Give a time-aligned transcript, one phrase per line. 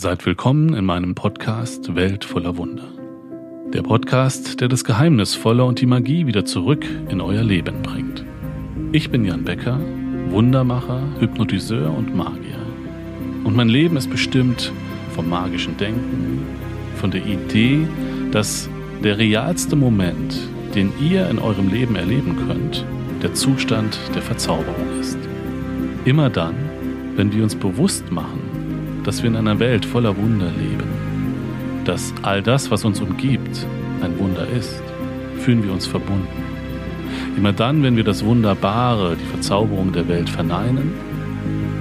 [0.00, 2.88] Seid willkommen in meinem Podcast Welt voller Wunder.
[3.74, 8.24] Der Podcast, der das Geheimnisvolle und die Magie wieder zurück in euer Leben bringt.
[8.92, 9.78] Ich bin Jan Becker,
[10.30, 12.56] Wundermacher, Hypnotiseur und Magier.
[13.44, 14.72] Und mein Leben ist bestimmt
[15.14, 16.46] vom magischen Denken,
[16.94, 17.86] von der Idee,
[18.32, 18.70] dass
[19.04, 20.34] der realste Moment,
[20.74, 22.86] den ihr in eurem Leben erleben könnt,
[23.22, 25.18] der Zustand der Verzauberung ist.
[26.06, 26.54] Immer dann,
[27.16, 28.49] wenn wir uns bewusst machen,
[29.04, 30.88] dass wir in einer Welt voller Wunder leben,
[31.84, 33.66] dass all das, was uns umgibt,
[34.02, 34.82] ein Wunder ist,
[35.38, 36.26] fühlen wir uns verbunden.
[37.36, 40.92] Immer dann, wenn wir das Wunderbare, die Verzauberung der Welt verneinen,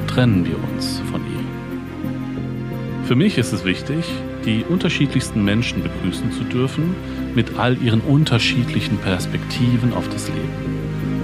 [0.08, 3.06] trennen wir uns von ihr.
[3.06, 4.06] Für mich ist es wichtig,
[4.46, 6.96] die unterschiedlichsten Menschen begrüßen zu dürfen,
[7.36, 10.80] mit all ihren unterschiedlichen Perspektiven auf das Leben.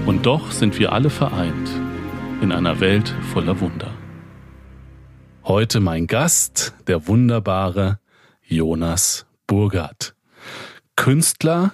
[0.06, 1.70] Und doch sind wir alle vereint
[2.42, 3.95] in einer Welt voller Wunder.
[5.56, 8.00] Heute mein Gast, der wunderbare
[8.46, 10.14] Jonas Burgert.
[10.98, 11.72] Künstler,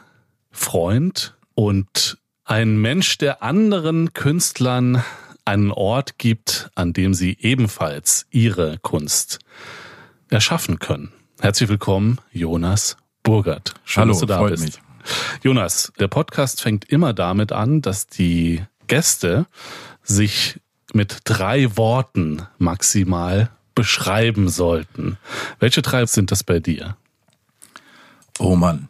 [0.51, 5.03] Freund und ein Mensch, der anderen Künstlern
[5.45, 9.39] einen Ort gibt, an dem sie ebenfalls ihre Kunst
[10.29, 11.11] erschaffen können.
[11.39, 13.73] Herzlich willkommen, Jonas Burgert.
[13.83, 14.63] Schön, Hallo, dass du da freut bist.
[14.63, 14.79] Mich.
[15.41, 19.47] Jonas, der Podcast fängt immer damit an, dass die Gäste
[20.03, 20.59] sich
[20.93, 25.17] mit drei Worten maximal beschreiben sollten.
[25.59, 26.97] Welche drei sind das bei dir?
[28.39, 28.87] Oh Mann.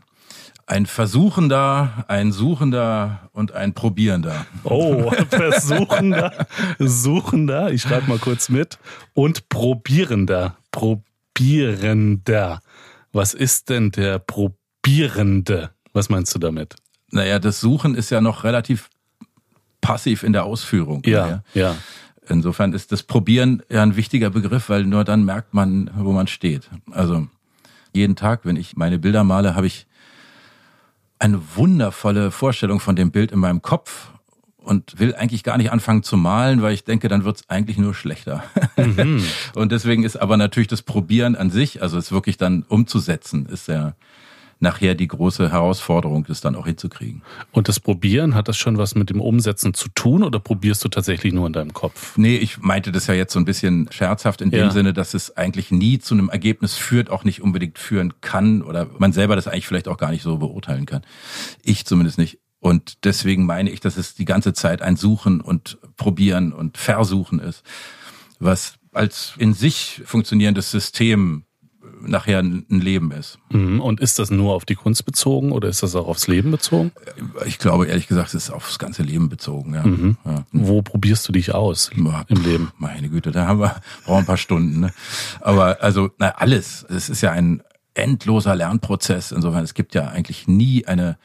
[0.66, 4.46] Ein Versuchender, ein Suchender und ein Probierender.
[4.64, 6.48] Oh, Versuchender,
[6.80, 8.80] Suchender, ich schreibe mal kurz mit,
[9.14, 12.62] und Probierender, Probierender.
[13.12, 15.72] Was ist denn der Probierende?
[15.92, 16.76] Was meinst du damit?
[17.09, 18.90] Naja, das Suchen ist ja noch relativ
[19.82, 21.02] passiv in der Ausführung.
[21.06, 21.76] Ja, ja.
[22.32, 26.28] Insofern ist das Probieren ja ein wichtiger Begriff, weil nur dann merkt man, wo man
[26.28, 26.70] steht.
[26.92, 27.28] Also
[27.94, 29.86] jeden Tag, wenn ich meine Bilder male, habe ich
[31.19, 34.12] eine wundervolle Vorstellung von dem Bild in meinem Kopf
[34.58, 37.78] und will eigentlich gar nicht anfangen zu malen, weil ich denke, dann wird es eigentlich
[37.78, 38.44] nur schlechter.
[38.78, 39.24] Mhm.
[39.56, 43.68] und deswegen ist aber natürlich das Probieren an sich, also es wirklich dann umzusetzen, ist
[43.68, 43.94] ja
[44.62, 47.24] nachher die große Herausforderung, das dann auch hinzukriegen.
[47.52, 50.90] Und das Probieren, hat das schon was mit dem Umsetzen zu tun oder probierst du
[50.90, 52.18] tatsächlich nur in deinem Kopf?
[52.18, 54.72] Nee, ich meinte das ja jetzt so ein bisschen scherzhaft in dem ja.
[54.72, 58.88] Sinne, dass es eigentlich nie zu einem Ergebnis führt, auch nicht unbedingt führen kann oder
[59.00, 61.02] man selber das eigentlich vielleicht auch gar nicht so beurteilen kann.
[61.64, 62.40] Ich zumindest nicht.
[62.60, 67.40] Und deswegen meine ich, dass es die ganze Zeit ein Suchen und Probieren und Versuchen
[67.40, 67.64] ist,
[68.40, 71.46] was als in sich funktionierendes System
[72.06, 73.39] nachher ein Leben ist.
[73.50, 73.81] Mhm.
[73.81, 76.91] Und ist das nur auf die Kunst bezogen oder ist das auch aufs Leben bezogen?
[77.45, 79.73] Ich glaube, ehrlich gesagt, es ist aufs ganze Leben bezogen.
[79.73, 79.84] Ja.
[79.84, 80.17] Mhm.
[80.25, 80.45] Ja.
[80.51, 82.72] Wo probierst du dich aus im Leben?
[82.78, 83.75] Meine Güte, da haben wir
[84.06, 84.79] brauchen ein paar Stunden.
[84.79, 84.94] Ne?
[85.39, 86.85] Aber also, na, alles.
[86.89, 87.62] Es ist ja ein
[87.94, 89.31] endloser Lernprozess.
[89.31, 91.18] Insofern, es gibt ja eigentlich nie eine,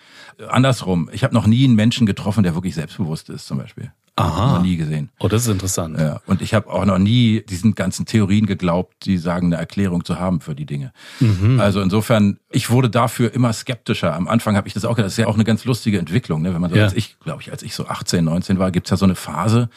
[0.48, 3.92] andersrum, ich habe noch nie einen Menschen getroffen, der wirklich selbstbewusst ist, zum Beispiel.
[4.18, 4.54] Aha.
[4.54, 5.10] Noch nie gesehen.
[5.18, 6.00] Oh, das ist interessant.
[6.00, 10.06] Ja, und ich habe auch noch nie diesen ganzen Theorien geglaubt, die sagen, eine Erklärung
[10.06, 10.92] zu haben für die Dinge.
[11.20, 11.60] Mhm.
[11.60, 14.14] Also insofern, ich wurde dafür immer skeptischer.
[14.14, 16.40] Am Anfang habe ich das auch gedacht, das ist ja auch eine ganz lustige Entwicklung.
[16.40, 16.54] Ne?
[16.54, 16.84] Wenn man so, ja.
[16.84, 19.68] als ich, glaube ich, als ich so 18, 19 war, gibt's ja so eine Phase,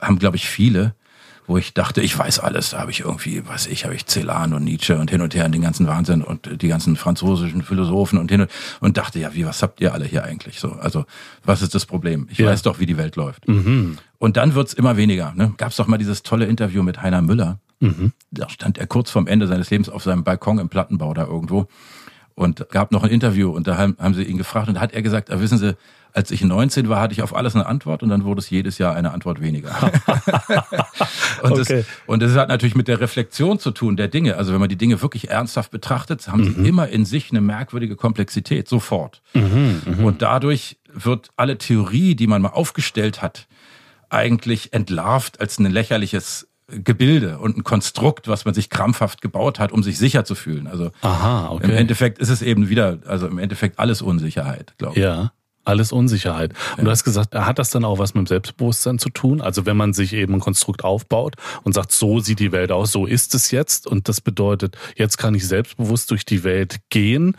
[0.00, 0.94] haben, glaube ich, viele,
[1.50, 2.70] wo ich dachte, ich weiß alles.
[2.70, 5.46] Da habe ich irgendwie, weiß ich, habe ich Celan und Nietzsche und hin und her
[5.46, 9.34] und den ganzen Wahnsinn und die ganzen französischen Philosophen und hin und, und dachte, ja,
[9.34, 10.70] wie, was habt ihr alle hier eigentlich so?
[10.72, 11.04] Also,
[11.44, 12.28] was ist das Problem?
[12.30, 12.46] Ich ja.
[12.46, 13.48] weiß doch, wie die Welt läuft.
[13.48, 13.98] Mhm.
[14.18, 15.32] Und dann wird's immer weniger.
[15.34, 15.52] Ne?
[15.56, 17.58] Gab es doch mal dieses tolle Interview mit Heiner Müller.
[17.80, 18.12] Mhm.
[18.30, 21.66] Da stand er kurz vorm Ende seines Lebens auf seinem Balkon im Plattenbau da irgendwo
[22.40, 24.92] und gab noch ein Interview und da haben, haben sie ihn gefragt und da hat
[24.92, 25.76] er gesagt, ah, wissen Sie,
[26.12, 28.78] als ich 19 war, hatte ich auf alles eine Antwort und dann wurde es jedes
[28.78, 29.70] Jahr eine Antwort weniger.
[31.42, 31.78] und, okay.
[31.78, 34.36] das, und das hat natürlich mit der Reflexion zu tun der Dinge.
[34.36, 36.54] Also wenn man die Dinge wirklich ernsthaft betrachtet, haben mhm.
[36.62, 39.22] sie immer in sich eine merkwürdige Komplexität, sofort.
[39.34, 40.04] Mhm, mh.
[40.04, 43.46] Und dadurch wird alle Theorie, die man mal aufgestellt hat,
[44.08, 49.72] eigentlich entlarvt als ein lächerliches Gebilde und ein Konstrukt, was man sich krampfhaft gebaut hat,
[49.72, 50.66] um sich sicher zu fühlen.
[50.66, 51.64] Also Aha, okay.
[51.64, 55.02] im Endeffekt ist es eben wieder, also im Endeffekt alles Unsicherheit, glaube ich.
[55.02, 55.32] Ja.
[55.64, 56.52] Alles Unsicherheit.
[56.72, 56.84] Und ja.
[56.84, 59.40] du hast gesagt, hat das dann auch was mit dem Selbstbewusstsein zu tun?
[59.40, 61.34] Also wenn man sich eben ein Konstrukt aufbaut
[61.64, 65.18] und sagt, so sieht die Welt aus, so ist es jetzt und das bedeutet, jetzt
[65.18, 67.36] kann ich selbstbewusst durch die Welt gehen,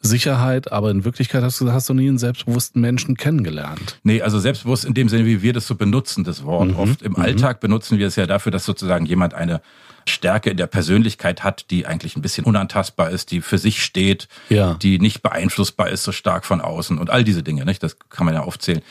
[0.00, 3.98] Sicherheit, aber in Wirklichkeit hast du, hast du nie einen selbstbewussten Menschen kennengelernt.
[4.02, 6.68] Nee, also selbstbewusst in dem Sinne, wie wir das so benutzen, das Wort.
[6.68, 6.76] Mhm.
[6.76, 7.22] Oft im mhm.
[7.22, 9.60] Alltag benutzen wir es ja dafür, dass sozusagen jemand eine
[10.08, 14.28] Stärke in der Persönlichkeit hat, die eigentlich ein bisschen unantastbar ist, die für sich steht,
[14.48, 14.74] ja.
[14.74, 17.82] die nicht beeinflussbar ist so stark von außen und all diese Dinge, nicht?
[17.82, 18.82] Das kann man ja aufzählen.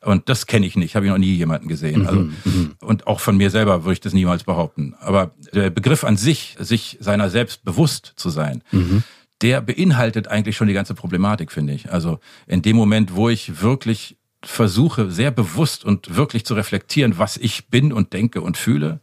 [0.00, 2.06] Und das kenne ich nicht, habe ich noch nie jemanden gesehen.
[2.06, 4.94] Also mhm, mhm, und auch von mir selber würde ich das niemals behaupten.
[5.00, 9.02] Aber der Begriff an sich, sich seiner selbst bewusst zu sein, mhm.
[9.42, 11.92] der beinhaltet eigentlich schon die ganze Problematik, finde ich.
[11.92, 17.36] Also in dem Moment, wo ich wirklich versuche, sehr bewusst und wirklich zu reflektieren, was
[17.36, 19.00] ich bin und denke und fühle,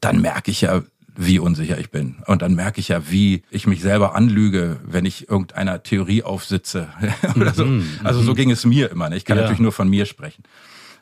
[0.00, 0.82] dann merke ich ja,
[1.16, 2.16] wie unsicher ich bin.
[2.26, 6.88] Und dann merke ich ja, wie ich mich selber anlüge, wenn ich irgendeiner Theorie aufsitze.
[7.36, 7.66] Oder so.
[7.66, 8.36] Mhm, also so mhm.
[8.36, 9.10] ging es mir immer.
[9.10, 9.16] Ne?
[9.16, 9.42] Ich kann ja.
[9.42, 10.44] natürlich nur von mir sprechen.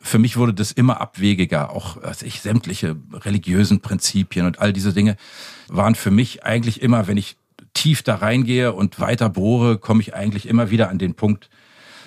[0.01, 1.71] Für mich wurde das immer abwegiger.
[1.71, 5.15] Auch als ich sämtliche religiösen Prinzipien und all diese Dinge
[5.67, 7.37] waren für mich eigentlich immer, wenn ich
[7.73, 11.49] tief da reingehe und weiter bohre, komme ich eigentlich immer wieder an den Punkt,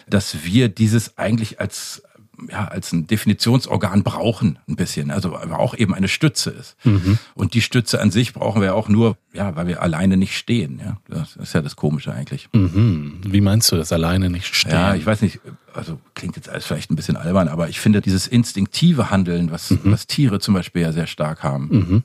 [0.09, 2.03] dass wir dieses eigentlich als
[2.49, 5.11] ja, als ein Definitionsorgan brauchen, ein bisschen.
[5.11, 6.77] Also aber auch eben eine Stütze ist.
[6.85, 7.19] Mhm.
[7.35, 10.81] Und die Stütze an sich brauchen wir auch nur, ja, weil wir alleine nicht stehen.
[10.85, 12.49] Ja, das ist ja das Komische eigentlich.
[12.53, 13.21] Mhm.
[13.27, 14.73] Wie meinst du das alleine nicht stehen?
[14.73, 15.41] Ja, ich weiß nicht.
[15.75, 19.71] Also klingt jetzt alles vielleicht ein bisschen albern, aber ich finde dieses instinktive Handeln, was,
[19.71, 19.81] mhm.
[19.85, 22.03] was Tiere zum Beispiel ja sehr stark haben, mhm.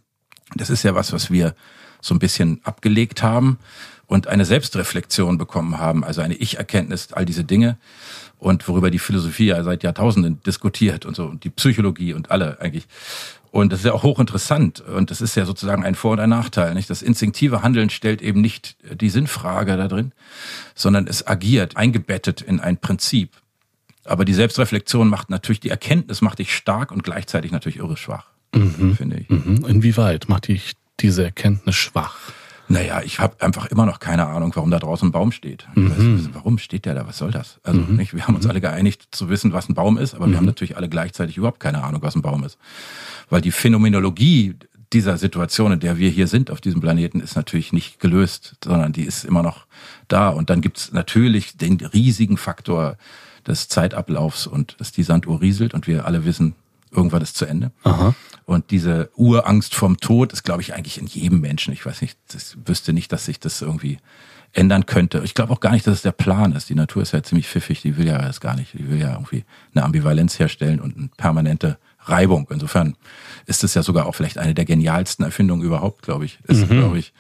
[0.56, 1.54] das ist ja was, was wir
[2.00, 3.58] so ein bisschen abgelegt haben
[4.06, 7.78] und eine Selbstreflexion bekommen haben, also eine Ich-Erkenntnis, all diese Dinge
[8.40, 12.60] und worüber die Philosophie ja seit Jahrtausenden diskutiert und so und die Psychologie und alle
[12.62, 12.88] eigentlich.
[13.52, 16.30] Und das ist ja auch hochinteressant und das ist ja sozusagen ein Vor- und ein
[16.30, 16.74] Nachteil.
[16.74, 16.90] Nicht?
[16.90, 20.12] Das instinktive Handeln stellt eben nicht die Sinnfrage da drin,
[20.76, 23.32] sondern es agiert eingebettet in ein Prinzip.
[24.04, 28.28] Aber die Selbstreflexion macht natürlich, die Erkenntnis macht dich stark und gleichzeitig natürlich irre schwach,
[28.54, 28.96] mhm.
[28.96, 29.30] finde ich.
[29.30, 29.66] Mhm.
[29.68, 32.18] Inwieweit macht dich diese Erkenntnis schwach?
[32.70, 35.68] Naja, ich habe einfach immer noch keine Ahnung, warum da draußen ein Baum steht.
[35.76, 35.92] Mhm.
[35.92, 37.08] Weiß, warum steht der da?
[37.08, 37.60] Was soll das?
[37.64, 37.96] Also mhm.
[37.96, 38.52] nicht, wir haben uns mhm.
[38.52, 40.38] alle geeinigt zu wissen, was ein Baum ist, aber wir mhm.
[40.38, 42.58] haben natürlich alle gleichzeitig überhaupt keine Ahnung, was ein Baum ist.
[43.30, 44.56] Weil die Phänomenologie
[44.94, 48.94] dieser Situation, in der wir hier sind auf diesem Planeten, ist natürlich nicht gelöst, sondern
[48.94, 49.66] die ist immer noch
[50.08, 50.30] da.
[50.30, 52.98] Und dann gibt's natürlich den riesigen Faktor
[53.46, 56.56] des Zeitablaufs und dass die Sanduhr rieselt und wir alle wissen,
[56.92, 57.72] irgendwann ist zu Ende.
[57.84, 58.16] Aha.
[58.46, 61.74] Und diese Urangst vom Tod ist, glaube ich, eigentlich in jedem Menschen.
[61.74, 64.00] Ich weiß nicht, das wüsste nicht, dass sich das irgendwie
[64.54, 65.22] ändern könnte.
[65.24, 66.70] Ich glaube auch gar nicht, dass es der Plan ist.
[66.70, 68.74] Die Natur ist ja ziemlich pfiffig, die will ja das gar nicht.
[68.74, 69.44] Die will ja irgendwie
[69.74, 72.48] eine Ambivalenz herstellen und eine permanente Reibung.
[72.50, 72.96] Insofern
[73.46, 76.40] ist es ja sogar auch vielleicht eine der genialsten Erfindungen überhaupt, glaube ich.
[76.48, 76.80] Ist, mhm.
[76.80, 77.14] glaube ich,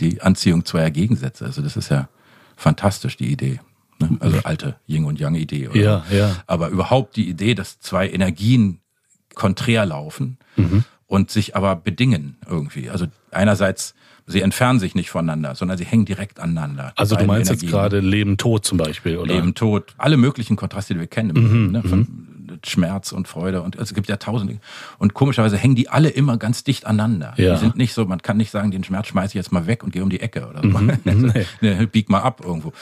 [0.00, 1.44] die Anziehung zweier Gegensätze.
[1.44, 2.08] Also das ist ja
[2.56, 3.60] fantastisch, die Idee.
[3.98, 4.16] Ne?
[4.20, 5.68] Also alte Yin und Yang Idee.
[5.68, 5.80] Oder?
[5.80, 6.36] Ja, ja.
[6.46, 8.80] Aber überhaupt die Idee, dass zwei Energien
[9.34, 10.84] konträr laufen mhm.
[11.06, 12.90] und sich aber bedingen irgendwie.
[12.90, 13.94] Also einerseits,
[14.26, 16.92] sie entfernen sich nicht voneinander, sondern sie hängen direkt aneinander.
[16.96, 17.68] Also du meinst Energien.
[17.68, 19.34] jetzt gerade Leben, Tod zum Beispiel, oder?
[19.34, 21.36] Leben, Tod, alle möglichen Kontraste, die wir kennen.
[21.36, 21.72] Mhm.
[21.72, 22.33] Ne, von,
[22.66, 22.70] mhm.
[22.70, 24.58] Schmerz und Freude und es gibt ja tausende.
[24.98, 27.34] Und komischerweise hängen die alle immer ganz dicht aneinander.
[27.36, 27.54] Ja.
[27.54, 29.82] Die sind nicht so, man kann nicht sagen, den Schmerz schmeiße ich jetzt mal weg
[29.82, 30.68] und gehe um die Ecke oder so.
[30.68, 30.98] Mhm.
[31.04, 31.46] nee.
[31.60, 32.72] Ne, bieg mal ab irgendwo.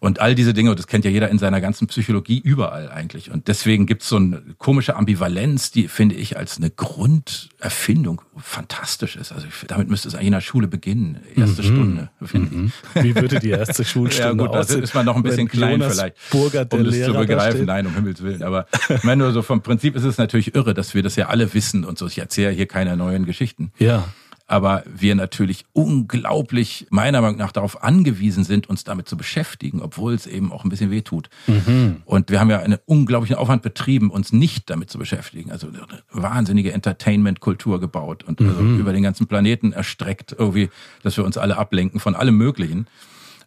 [0.00, 3.30] Und all diese Dinge, das kennt ja jeder in seiner ganzen Psychologie überall eigentlich.
[3.30, 9.16] Und deswegen gibt es so eine komische Ambivalenz, die finde ich als eine Grunderfindung fantastisch
[9.16, 9.32] ist.
[9.32, 11.18] Also damit müsste es eigentlich in der Schule beginnen.
[11.36, 11.66] Erste mhm.
[11.66, 12.10] Stunde.
[12.20, 12.72] Mhm.
[12.94, 14.82] Wie würde die erste Schulstunde ja, gut, aussehen?
[14.82, 17.64] ist man noch ein bisschen klein Jonas vielleicht, Burger, um das Lehrer zu begreifen.
[17.64, 18.42] Nein, um Himmels Willen.
[18.42, 21.28] Aber ich meine nur so vom Prinzip ist es natürlich irre, dass wir das ja
[21.28, 22.06] alle wissen und so.
[22.06, 23.72] Ich erzähle hier keine neuen Geschichten.
[23.78, 24.04] Ja
[24.46, 30.12] aber wir natürlich unglaublich meiner Meinung nach darauf angewiesen sind, uns damit zu beschäftigen, obwohl
[30.12, 31.30] es eben auch ein bisschen weh tut.
[31.46, 32.02] Mhm.
[32.04, 35.50] Und wir haben ja einen unglaublichen Aufwand betrieben, uns nicht damit zu beschäftigen.
[35.50, 38.68] Also eine wahnsinnige Entertainment-Kultur gebaut und also mhm.
[38.68, 40.68] also über den ganzen Planeten erstreckt, irgendwie,
[41.02, 42.86] dass wir uns alle ablenken von allem Möglichen.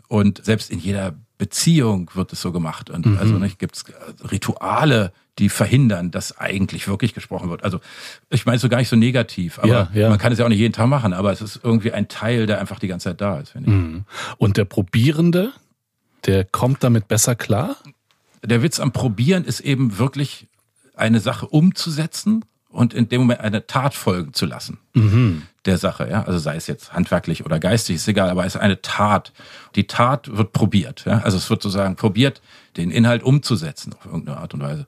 [0.08, 2.90] Und selbst in jeder Beziehung wird es so gemacht.
[2.90, 3.18] Und mhm.
[3.20, 3.86] also nicht gibt es
[4.32, 7.64] Rituale, die verhindern, dass eigentlich wirklich gesprochen wird.
[7.64, 7.80] Also
[8.30, 10.10] ich meine es so gar nicht so negativ, aber ja, ja.
[10.10, 12.48] man kann es ja auch nicht jeden Tag machen, aber es ist irgendwie ein Teil,
[12.48, 13.76] der einfach die ganze Zeit da ist, finde ich.
[13.76, 14.06] Mhm.
[14.38, 15.52] Und der Probierende,
[16.26, 17.78] der kommt damit besser klar?
[18.44, 20.48] Der Witz am Probieren ist eben wirklich
[20.96, 25.44] eine Sache umzusetzen und in dem Moment eine Tat folgen zu lassen mhm.
[25.66, 26.10] der Sache.
[26.10, 26.24] Ja?
[26.24, 29.32] Also sei es jetzt handwerklich oder geistig, ist egal, aber es ist eine Tat.
[29.76, 31.06] Die Tat wird probiert.
[31.06, 31.20] Ja?
[31.20, 32.42] Also es wird sozusagen probiert,
[32.76, 34.86] den Inhalt umzusetzen auf irgendeine Art und Weise.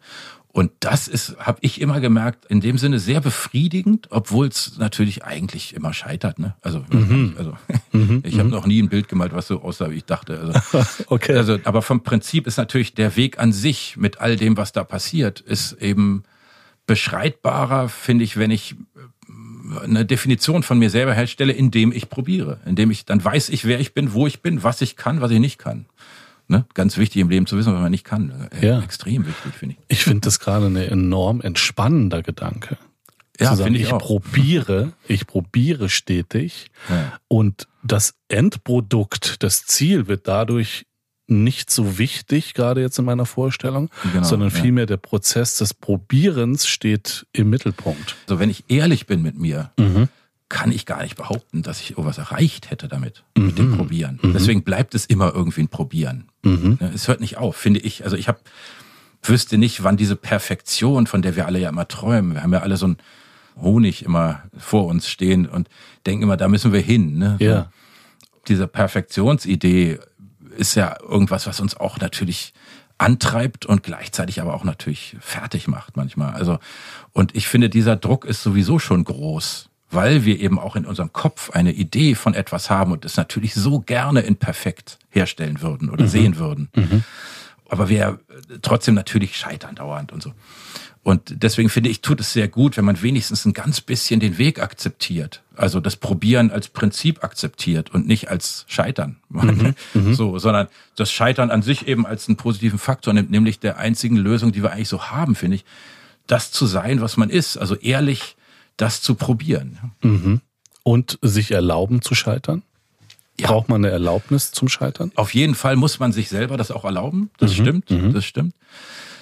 [0.52, 5.24] Und das ist, habe ich immer gemerkt, in dem Sinne sehr befriedigend, obwohl es natürlich
[5.24, 6.40] eigentlich immer scheitert.
[6.40, 6.56] Ne?
[6.62, 7.36] Also, mhm.
[7.38, 7.54] also
[7.92, 8.22] mhm.
[8.26, 8.56] ich habe mhm.
[8.56, 10.40] noch nie ein Bild gemalt, was so aussah, wie ich dachte.
[10.72, 11.36] Also, okay.
[11.36, 14.84] Also, aber vom Prinzip ist natürlich der Weg an sich mit all dem, was da
[14.84, 16.24] passiert, ist eben
[16.88, 22.60] beschreitbarer, finde ich, wenn ich äh, eine Definition von mir selber herstelle, indem ich probiere,
[22.66, 25.30] indem ich dann weiß ich, wer ich bin, wo ich bin, was ich kann, was
[25.30, 25.86] ich nicht kann.
[26.50, 26.66] Ne?
[26.74, 28.50] Ganz wichtig im Leben zu wissen, was man nicht kann.
[28.60, 28.82] Äh, ja.
[28.82, 29.98] Extrem wichtig, finde ich.
[29.98, 32.78] Ich finde das gerade ein enorm entspannender Gedanke.
[33.40, 34.00] Ja, finde ich, ich auch.
[34.00, 37.20] probiere, ich probiere stetig ja.
[37.30, 40.86] und das Endprodukt, das Ziel wird dadurch
[41.28, 44.88] nicht so wichtig, gerade jetzt in meiner Vorstellung, genau, sondern vielmehr ja.
[44.88, 48.16] der Prozess des Probierens steht im Mittelpunkt.
[48.28, 50.10] Also wenn ich ehrlich bin mit mir, mhm.
[50.50, 53.46] Kann ich gar nicht behaupten, dass ich irgendwas erreicht hätte damit, mhm.
[53.46, 54.20] mit dem Probieren.
[54.22, 54.34] Mhm.
[54.34, 56.26] Deswegen bleibt es immer irgendwie ein Probieren.
[56.44, 56.80] Mhm.
[56.94, 58.04] Es hört nicht auf, finde ich.
[58.04, 58.40] Also ich habe
[59.22, 62.62] wüsste nicht, wann diese Perfektion, von der wir alle ja immer träumen, wir haben ja
[62.62, 62.98] alle so ein
[63.58, 65.70] Honig immer vor uns stehen und
[66.06, 67.18] denken immer, da müssen wir hin.
[67.18, 67.38] Ne?
[67.40, 67.72] Ja.
[68.48, 70.00] Diese Perfektionsidee
[70.58, 72.54] ist ja irgendwas, was uns auch natürlich
[72.98, 76.34] antreibt und gleichzeitig aber auch natürlich fertig macht manchmal.
[76.34, 76.60] Also,
[77.14, 81.14] und ich finde, dieser Druck ist sowieso schon groß, weil wir eben auch in unserem
[81.14, 85.90] Kopf eine Idee von etwas haben und es natürlich so gerne in perfekt herstellen würden
[85.90, 86.10] oder mhm.
[86.10, 86.70] sehen würden.
[86.76, 87.04] Mhm.
[87.68, 88.20] Aber wir
[88.62, 90.34] trotzdem natürlich scheitern dauernd und so.
[91.02, 94.38] Und deswegen finde ich, tut es sehr gut, wenn man wenigstens ein ganz bisschen den
[94.38, 95.42] Weg akzeptiert.
[95.56, 99.18] Also das Probieren als Prinzip akzeptiert und nicht als Scheitern.
[99.30, 103.60] Mhm, mhm, so, sondern das Scheitern an sich eben als einen positiven Faktor nimmt, nämlich
[103.60, 105.66] der einzigen Lösung, die wir eigentlich so haben, finde ich,
[106.28, 107.58] das zu sein, was man ist.
[107.58, 108.36] Also ehrlich
[108.80, 109.78] das zu probieren.
[110.02, 110.42] Mhm.
[110.84, 112.64] Und sich erlauben zu scheitern?
[113.40, 113.48] Ja.
[113.48, 115.12] Braucht man eine Erlaubnis zum Scheitern?
[115.16, 117.30] Auf jeden Fall muss man sich selber das auch erlauben.
[117.38, 117.62] Das mhm.
[117.62, 117.90] stimmt.
[117.90, 118.14] Mhm.
[118.14, 118.54] Das stimmt.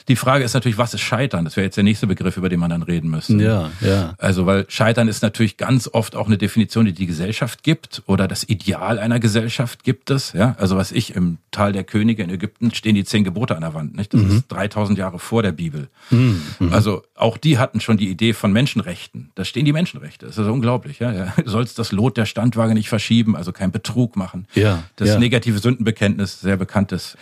[0.07, 1.43] Die Frage ist natürlich, was ist Scheitern?
[1.43, 3.33] Das wäre jetzt der nächste Begriff, über den man dann reden müsste.
[3.33, 4.13] Ja, ja.
[4.17, 8.27] Also, weil Scheitern ist natürlich ganz oft auch eine Definition, die die Gesellschaft gibt oder
[8.27, 10.33] das Ideal einer Gesellschaft gibt es.
[10.33, 13.61] Ja, also was ich im Tal der Könige in Ägypten stehen die zehn Gebote an
[13.61, 13.97] der Wand.
[13.97, 14.13] Nicht?
[14.13, 14.37] Das mhm.
[14.37, 15.89] ist 3000 Jahre vor der Bibel.
[16.09, 16.41] Mhm.
[16.71, 19.31] Also auch die hatten schon die Idee von Menschenrechten.
[19.35, 20.25] Da stehen die Menschenrechte.
[20.25, 20.99] Das ist also unglaublich.
[20.99, 21.33] Ja, ja.
[21.47, 24.47] Du sollst das Lot der Standwaage nicht verschieben, also kein Betrug machen.
[24.53, 24.83] Ja.
[24.97, 25.19] Das ja.
[25.19, 27.17] negative Sündenbekenntnis, sehr bekanntes.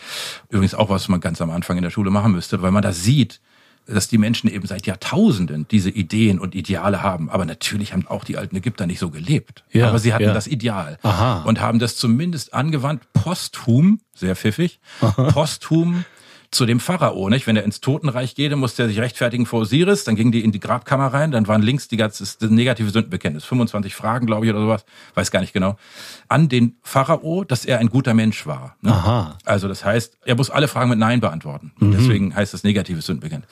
[0.49, 2.93] Übrigens auch was man ganz am Anfang in der Schule machen müsste, weil man da
[2.93, 3.41] sieht,
[3.87, 7.29] dass die Menschen eben seit Jahrtausenden diese Ideen und Ideale haben.
[7.29, 9.63] Aber natürlich haben auch die alten Ägypter nicht so gelebt.
[9.71, 10.33] Ja, Aber sie hatten ja.
[10.33, 11.43] das Ideal Aha.
[11.43, 15.31] und haben das zumindest angewandt, posthum, sehr pfiffig, Aha.
[15.31, 16.05] posthum
[16.55, 17.45] zu dem Pharao, nicht?
[17.47, 20.43] Wenn er ins Totenreich geht, dann musste er sich rechtfertigen vor Osiris, dann gingen die
[20.43, 24.45] in die Grabkammer rein, dann waren links die ganze das negative Sündenbekenntnis, 25 Fragen, glaube
[24.45, 25.77] ich, oder sowas, weiß gar nicht genau,
[26.27, 28.75] an den Pharao, dass er ein guter Mensch war.
[28.81, 28.91] Ne?
[28.91, 29.37] Aha.
[29.45, 31.73] Also das heißt, er muss alle Fragen mit Nein beantworten.
[31.77, 31.91] Mhm.
[31.91, 33.51] Deswegen heißt das negative Sündenbekenntnis.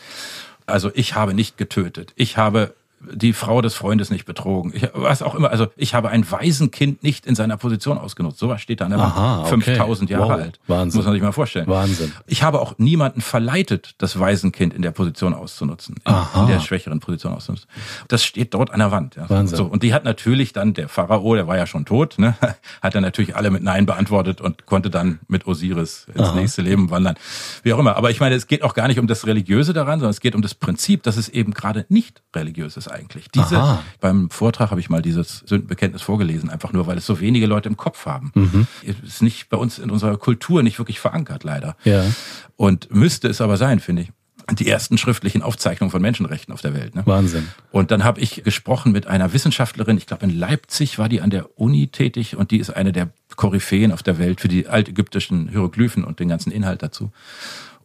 [0.66, 2.14] Also ich habe nicht getötet.
[2.16, 2.74] Ich habe
[3.12, 4.72] die Frau des Freundes nicht betrogen.
[4.74, 5.50] Ich, was auch immer.
[5.50, 8.40] Also ich habe ein Waisenkind nicht in seiner Position ausgenutzt.
[8.40, 9.48] Sowas steht da an der Wand.
[9.48, 10.32] 5000 Jahre wow.
[10.32, 10.60] alt.
[10.68, 11.00] Wahnsinn.
[11.00, 11.68] Muss man sich mal vorstellen.
[11.68, 12.12] Wahnsinn.
[12.28, 15.96] Ich habe auch niemanden verleitet, das Waisenkind in der Position auszunutzen.
[16.06, 17.68] In, in, der schwächeren Position auszunutzen.
[18.08, 19.16] Das steht dort an der Wand.
[19.16, 19.30] Ja.
[19.30, 19.58] Wahnsinn.
[19.58, 22.36] So, und die hat natürlich dann, der Pharao, der war ja schon tot, ne,
[22.82, 26.36] hat dann natürlich alle mit Nein beantwortet und konnte dann mit Osiris ins Aha.
[26.36, 27.16] nächste Leben wandern.
[27.64, 27.96] Wie auch immer.
[27.96, 30.36] Aber ich meine, es geht auch gar nicht um das Religiöse daran, sondern es geht
[30.36, 33.30] um das Prinzip, dass es eben gerade nicht religiös ist eigentlich.
[33.30, 37.20] Diese Aha beim Vortrag habe ich mal dieses Sündenbekenntnis vorgelesen, einfach nur, weil es so
[37.20, 38.32] wenige Leute im Kopf haben.
[38.36, 38.68] Mhm.
[38.82, 41.76] Ist nicht bei uns in unserer Kultur nicht wirklich verankert, leider.
[41.84, 42.04] Ja.
[42.56, 44.10] Und müsste es aber sein, finde ich
[44.52, 46.96] die ersten schriftlichen Aufzeichnungen von Menschenrechten auf der Welt.
[46.96, 47.04] Ne?
[47.06, 47.48] Wahnsinn.
[47.72, 51.30] Und dann habe ich gesprochen mit einer Wissenschaftlerin, ich glaube in Leipzig war die an
[51.30, 55.48] der Uni tätig und die ist eine der Koryphäen auf der Welt für die altägyptischen
[55.48, 57.14] Hieroglyphen und den ganzen Inhalt dazu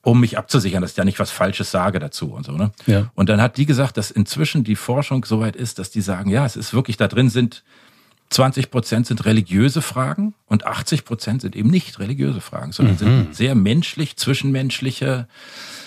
[0.08, 2.52] um mich abzusichern, dass ich da nicht was Falsches sage dazu und so.
[2.52, 2.72] Ne?
[2.86, 3.10] Ja.
[3.14, 6.46] Und dann hat die gesagt, dass inzwischen die Forschung soweit ist, dass die sagen, ja,
[6.46, 7.62] es ist wirklich da drin sind
[8.30, 12.98] 20 Prozent sind religiöse Fragen und 80 Prozent sind eben nicht religiöse Fragen, sondern mhm.
[12.98, 15.28] sind sehr menschlich, zwischenmenschliche,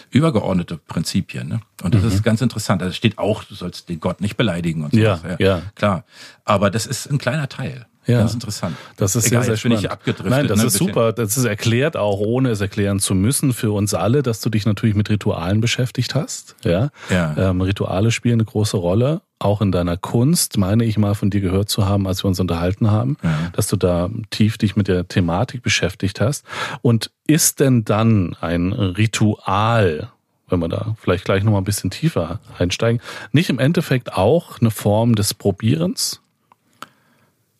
[0.09, 1.47] übergeordnete Prinzipien.
[1.47, 1.61] Ne?
[1.83, 2.09] Und das mhm.
[2.09, 2.81] ist ganz interessant.
[2.81, 4.99] Also steht auch, du sollst den Gott nicht beleidigen und so.
[4.99, 5.61] Ja, ja, ja.
[5.75, 6.03] Klar.
[6.43, 7.85] Aber das ist ein kleiner Teil.
[8.07, 8.19] Ja.
[8.19, 8.75] Ganz interessant.
[8.97, 9.79] Das ist Egal, sehr, sehr spannend.
[9.81, 11.13] Ich abgedriftet, Nein, das ne, ist super.
[11.13, 14.65] Das ist erklärt, auch ohne es erklären zu müssen, für uns alle, dass du dich
[14.65, 16.55] natürlich mit Ritualen beschäftigt hast.
[16.63, 16.89] Ja.
[17.09, 17.35] ja.
[17.37, 19.21] Ähm, Rituale spielen eine große Rolle.
[19.37, 22.39] Auch in deiner Kunst, meine ich mal von dir gehört zu haben, als wir uns
[22.39, 23.49] unterhalten haben, ja.
[23.53, 26.45] dass du da tief dich mit der Thematik beschäftigt hast.
[26.81, 30.09] Und ist denn dann ein Ritual,
[30.49, 34.71] wenn wir da vielleicht gleich nochmal ein bisschen tiefer einsteigen, nicht im Endeffekt auch eine
[34.71, 36.20] Form des Probierens?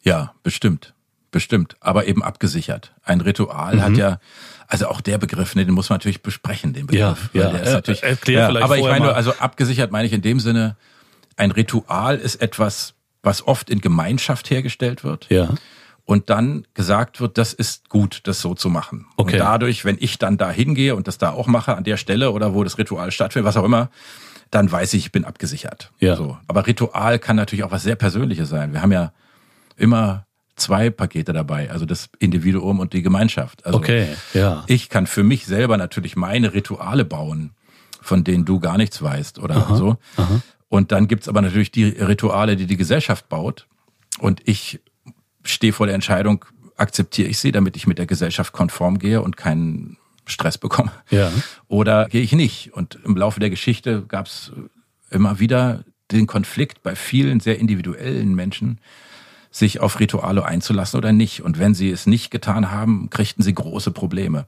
[0.03, 0.93] Ja, bestimmt.
[1.31, 2.93] Bestimmt, aber eben abgesichert.
[3.03, 3.81] Ein Ritual mhm.
[3.81, 4.20] hat ja,
[4.67, 7.29] also auch der Begriff, ne, den muss man natürlich besprechen, den Begriff.
[7.34, 7.51] Ja, ja.
[7.51, 9.13] Der ist natürlich, Erklär ja, vielleicht aber ich meine, mal.
[9.13, 10.75] also abgesichert meine ich in dem Sinne,
[11.38, 15.27] ein Ritual ist etwas, was oft in Gemeinschaft hergestellt wird.
[15.29, 15.50] Ja.
[16.03, 19.05] Und dann gesagt wird, das ist gut, das so zu machen.
[19.15, 19.36] Okay.
[19.36, 22.31] Und dadurch, wenn ich dann da hingehe und das da auch mache, an der Stelle
[22.31, 23.89] oder wo das Ritual stattfindet, was auch immer,
[24.50, 25.91] dann weiß ich, ich bin abgesichert.
[26.00, 26.17] Ja.
[26.17, 26.38] So.
[26.48, 28.74] Aber Ritual kann natürlich auch was sehr Persönliches sein.
[28.74, 29.13] Wir haben ja
[29.81, 33.65] immer zwei Pakete dabei, also das Individuum und die Gemeinschaft.
[33.65, 34.63] Also okay, ja.
[34.67, 37.51] Ich kann für mich selber natürlich meine Rituale bauen,
[38.01, 39.97] von denen du gar nichts weißt oder aha, so.
[40.17, 40.41] Aha.
[40.69, 43.67] Und dann gibt's aber natürlich die Rituale, die die Gesellschaft baut.
[44.19, 44.79] Und ich
[45.43, 46.45] stehe vor der Entscheidung,
[46.77, 50.91] akzeptiere ich sie, damit ich mit der Gesellschaft konform gehe und keinen Stress bekomme.
[51.09, 51.31] Ja.
[51.67, 52.73] Oder gehe ich nicht?
[52.73, 54.51] Und im Laufe der Geschichte gab's
[55.09, 58.79] immer wieder den Konflikt bei vielen sehr individuellen Menschen,
[59.51, 61.43] sich auf Rituale einzulassen oder nicht.
[61.43, 64.46] Und wenn sie es nicht getan haben, kriegten sie große Probleme.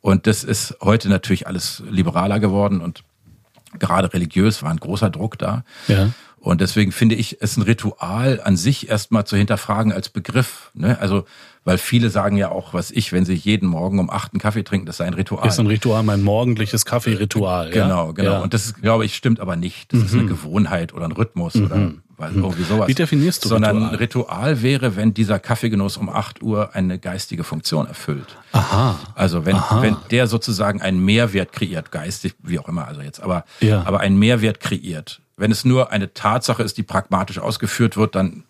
[0.00, 3.04] Und das ist heute natürlich alles liberaler geworden und
[3.78, 5.64] gerade religiös war ein großer Druck da.
[5.86, 6.10] Ja.
[6.40, 10.70] Und deswegen finde ich es ein Ritual an sich erstmal zu hinterfragen als Begriff.
[10.72, 10.98] Ne?
[10.98, 11.26] Also
[11.64, 14.62] weil viele sagen ja auch, was ich, wenn sie jeden Morgen um acht einen Kaffee
[14.62, 15.46] trinken, das sei ein Ritual.
[15.46, 17.68] Ist ein Ritual, mein morgendliches Kaffeeritual.
[17.70, 18.12] Genau, ja?
[18.12, 18.32] genau.
[18.32, 18.38] Ja.
[18.38, 19.92] Und das glaube ich, stimmt aber nicht.
[19.92, 20.06] Das mhm.
[20.06, 20.28] ist eine mhm.
[20.28, 21.64] Gewohnheit oder ein Rhythmus mhm.
[21.66, 22.88] oder weil irgendwie sowas.
[22.88, 23.96] Wie definierst du Sondern Ritual?
[23.96, 28.36] Ritual wäre, wenn dieser Kaffeegenuss um acht Uhr eine geistige Funktion erfüllt.
[28.52, 28.98] Aha.
[29.14, 29.82] Also wenn, Aha.
[29.82, 33.82] wenn der sozusagen einen Mehrwert kreiert, geistig, wie auch immer, also jetzt, aber, ja.
[33.86, 35.20] aber einen Mehrwert kreiert.
[35.36, 38.44] Wenn es nur eine Tatsache ist, die pragmatisch ausgeführt wird, dann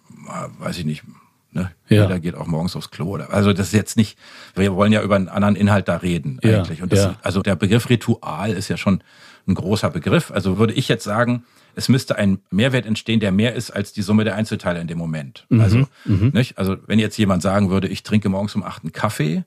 [0.58, 1.02] weiß ich nicht,
[1.50, 1.70] Ne?
[1.88, 2.02] Ja.
[2.02, 3.06] Jeder geht auch morgens aufs Klo.
[3.06, 4.18] Oder, also das ist jetzt nicht,
[4.54, 6.78] wir wollen ja über einen anderen Inhalt da reden eigentlich.
[6.78, 7.16] Ja, und das, ja.
[7.22, 9.02] also der Begriff Ritual ist ja schon
[9.46, 10.30] ein großer Begriff.
[10.30, 11.44] Also würde ich jetzt sagen,
[11.78, 14.98] es müsste ein Mehrwert entstehen, der mehr ist als die Summe der Einzelteile in dem
[14.98, 15.46] Moment.
[15.48, 16.32] Mhm, also, mhm.
[16.34, 16.58] nicht?
[16.58, 19.44] also wenn jetzt jemand sagen würde, ich trinke morgens um acht einen Kaffee,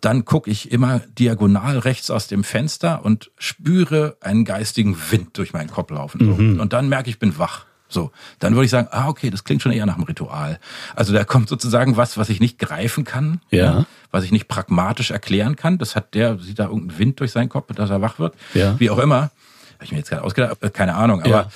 [0.00, 5.52] dann gucke ich immer diagonal rechts aus dem Fenster und spüre einen geistigen Wind durch
[5.52, 6.52] meinen Kopf laufen.
[6.54, 6.60] Mhm.
[6.60, 7.66] Und dann merke ich, ich bin wach.
[7.88, 10.58] So, dann würde ich sagen, ah, okay, das klingt schon eher nach einem Ritual.
[10.96, 13.86] Also da kommt sozusagen was, was ich nicht greifen kann, ja.
[14.10, 15.78] was ich nicht pragmatisch erklären kann.
[15.78, 18.34] Das hat der, sieht da irgendeinen Wind durch seinen Kopf, dass er wach wird.
[18.54, 18.80] Ja.
[18.80, 19.30] Wie auch immer.
[19.82, 21.48] Habe ich mir jetzt gerade ausgedacht, äh, keine Ahnung, aber Ja.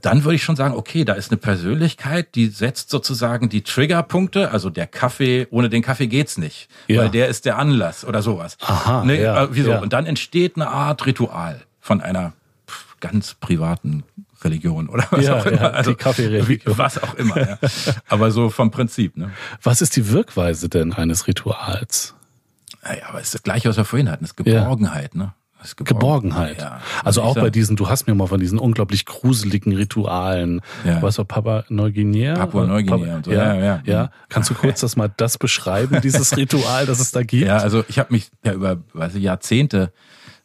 [0.00, 4.50] dann würde ich schon sagen, okay, da ist eine Persönlichkeit, die setzt sozusagen die Triggerpunkte,
[4.50, 7.02] also der Kaffee, ohne den Kaffee geht's nicht, Ja.
[7.02, 8.56] weil der ist der Anlass oder sowas.
[8.62, 9.72] Aha, Ne, ja, äh, wieso?
[9.72, 9.80] ja.
[9.80, 12.32] Und dann entsteht eine Art Ritual von einer
[13.00, 14.04] ganz privaten
[14.42, 15.74] Religion oder was Ja, auch immer.
[15.74, 16.78] ja, die Kaffeereligion.
[16.78, 17.58] Was auch immer, ja.
[18.08, 19.32] Aber so vom Prinzip, ne?
[19.62, 22.14] Was ist die Wirkweise denn eines Rituals?
[22.82, 24.24] Naja, aber es ist das Gleiche, was wir vorhin hatten.
[24.24, 25.34] Das ist Geborgenheit, ne?
[25.62, 26.58] Ist Geborgenheit.
[26.60, 26.80] Ja.
[27.04, 31.02] Also auch bei diesen, du hast mir mal von diesen unglaublich gruseligen Ritualen, Ja.
[31.02, 32.34] was war Papa Neuguinea?
[32.34, 33.82] Papua-Neuguinea Papa- und so, Ja, ja, ja.
[33.84, 34.10] ja.
[34.28, 37.46] Kannst du kurz das mal das beschreiben, dieses Ritual, das es da gibt?
[37.46, 39.92] Ja, also ich habe mich ja über weiß ich, Jahrzehnte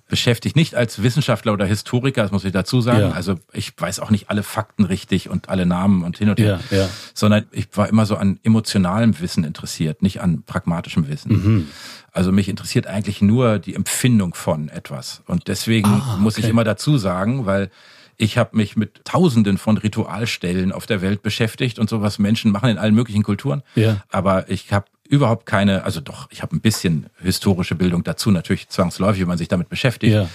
[0.07, 2.99] beschäftigt, nicht als Wissenschaftler oder Historiker, das muss ich dazu sagen.
[2.99, 3.11] Ja.
[3.11, 6.59] Also ich weiß auch nicht alle Fakten richtig und alle Namen und hin und her,
[6.69, 6.89] Ja, ja.
[7.15, 11.31] sondern ich war immer so an emotionalem Wissen interessiert, nicht an pragmatischem Wissen.
[11.31, 11.67] Mhm.
[12.15, 15.21] Also mich interessiert eigentlich nur die Empfindung von etwas.
[15.27, 16.51] Und deswegen Ah, muss ich okay.
[16.51, 17.69] immer dazu sagen, weil
[18.17, 22.51] ich habe mich mit Tausenden von Ritualstellen auf der Welt beschäftigt und so was Menschen
[22.51, 23.61] machen in allen möglichen Kulturen.
[23.75, 24.01] Ja.
[24.09, 28.69] Aber ich habe überhaupt keine, also doch, ich habe ein bisschen historische Bildung dazu, natürlich
[28.69, 30.13] zwangsläufig, wenn man sich damit beschäftigt.
[30.13, 30.29] Ja.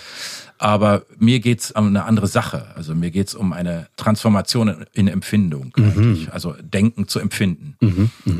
[0.58, 2.66] Aber mir geht's um eine andere Sache.
[2.76, 6.28] Also mir geht's um eine Transformation in- in Empfindung Mhm.
[6.30, 7.76] Also Denken zu empfinden.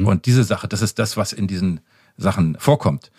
[0.04, 1.80] Und diese Sache, das ist das, was in diesen
[2.22, 3.10] Sachen vorkommt.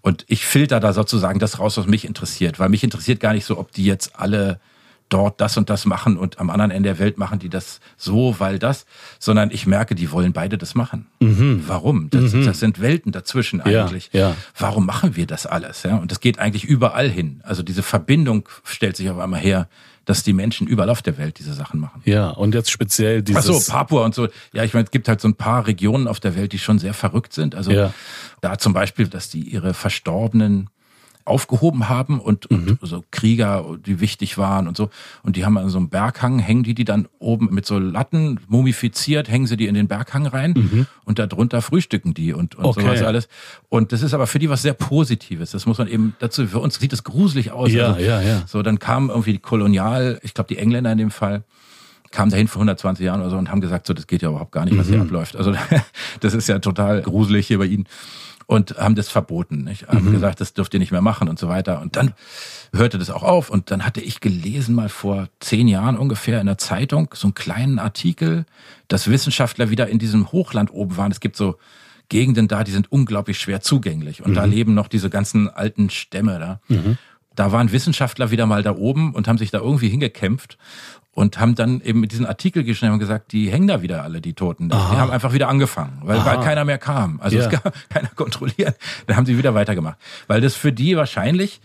[0.00, 2.58] Und ich filter da sozusagen das raus, was mich interessiert.
[2.58, 4.60] Weil mich interessiert gar nicht so, ob die jetzt alle
[5.08, 8.36] dort das und das machen und am anderen Ende der Welt machen die das so,
[8.38, 8.86] weil das,
[9.18, 11.06] sondern ich merke, die wollen beide das machen.
[11.18, 12.08] Warum?
[12.10, 13.70] Das, das sind Welten dazwischen Mhm.
[13.72, 14.10] Ja, eigentlich.
[14.12, 14.36] ja.
[14.56, 15.82] Warum machen wir das alles?
[15.82, 15.96] Ja?
[15.96, 17.40] Und das geht eigentlich überall hin.
[17.42, 19.68] Also diese Verbindung stellt sich auf einmal her,
[20.10, 22.02] dass die Menschen überall auf der Welt diese Sachen machen.
[22.04, 23.44] Ja, und jetzt speziell Ach dieses.
[23.66, 24.26] so, Papua und so.
[24.52, 26.80] Ja, ich meine, es gibt halt so ein paar Regionen auf der Welt, die schon
[26.80, 27.54] sehr verrückt sind.
[27.54, 27.94] Also Ja.
[28.40, 30.68] da zum Beispiel, dass die ihre Verstorbenen
[31.30, 32.76] aufgehoben haben und, Mhm.
[32.80, 34.90] und so Krieger, die wichtig waren und so.
[35.22, 38.40] Und die haben an so einem Berghang, hängen die die dann oben mit so Latten
[38.48, 42.70] mumifiziert, hängen sie die in den Berghang rein und darunter frühstücken die und, und Mhm.
[42.70, 42.80] Okay.
[42.82, 43.28] sowas alles.
[43.68, 45.52] Und das ist aber für die was sehr Positives.
[45.52, 47.72] Das muss man eben dazu, für uns sieht es gruselig aus.
[47.72, 48.42] Ja, also, ja, ja.
[48.46, 51.44] So, dann kam irgendwie die Kolonial, ich glaube die Engländer in dem Fall,
[52.10, 54.50] kamen dahin vor 120 Jahren oder so und haben gesagt, so das geht ja überhaupt
[54.50, 54.92] gar nicht, was Mhm.
[54.94, 55.36] hier abläuft.
[55.36, 55.52] Also
[56.20, 57.86] das ist ja total gruselig hier bei ihnen
[58.50, 59.86] und haben das verboten, nicht?
[59.86, 60.12] haben Mhm.
[60.12, 61.80] gesagt, das dürft ihr nicht mehr machen und so weiter.
[61.80, 62.14] Und dann
[62.74, 66.46] hörte das auch auf und dann hatte ich gelesen mal vor zehn Jahren ungefähr in
[66.46, 68.44] der Zeitung so einen kleinen Artikel,
[68.88, 71.12] dass Wissenschaftler wieder in diesem Hochland oben waren.
[71.12, 71.58] Es gibt so
[72.08, 74.52] Gegenden da, die sind unglaublich schwer zugänglich und da Mhm.
[74.52, 76.60] leben noch diese ganzen alten Stämme da.
[77.36, 80.58] Da waren Wissenschaftler wieder mal da oben und haben sich da irgendwie hingekämpft
[81.12, 84.20] und haben dann eben mit diesen Artikel geschrieben und gesagt, die hängen da wieder alle,
[84.20, 84.68] die Toten.
[84.68, 84.96] Die Aha.
[84.98, 87.20] haben einfach wieder angefangen, weil, weil keiner mehr kam.
[87.20, 87.44] Also Ja.
[87.44, 88.76] es gab keiner kontrolliert.
[89.06, 89.96] Dann haben sie wieder weitergemacht.
[90.28, 91.60] Weil das für die wahrscheinlich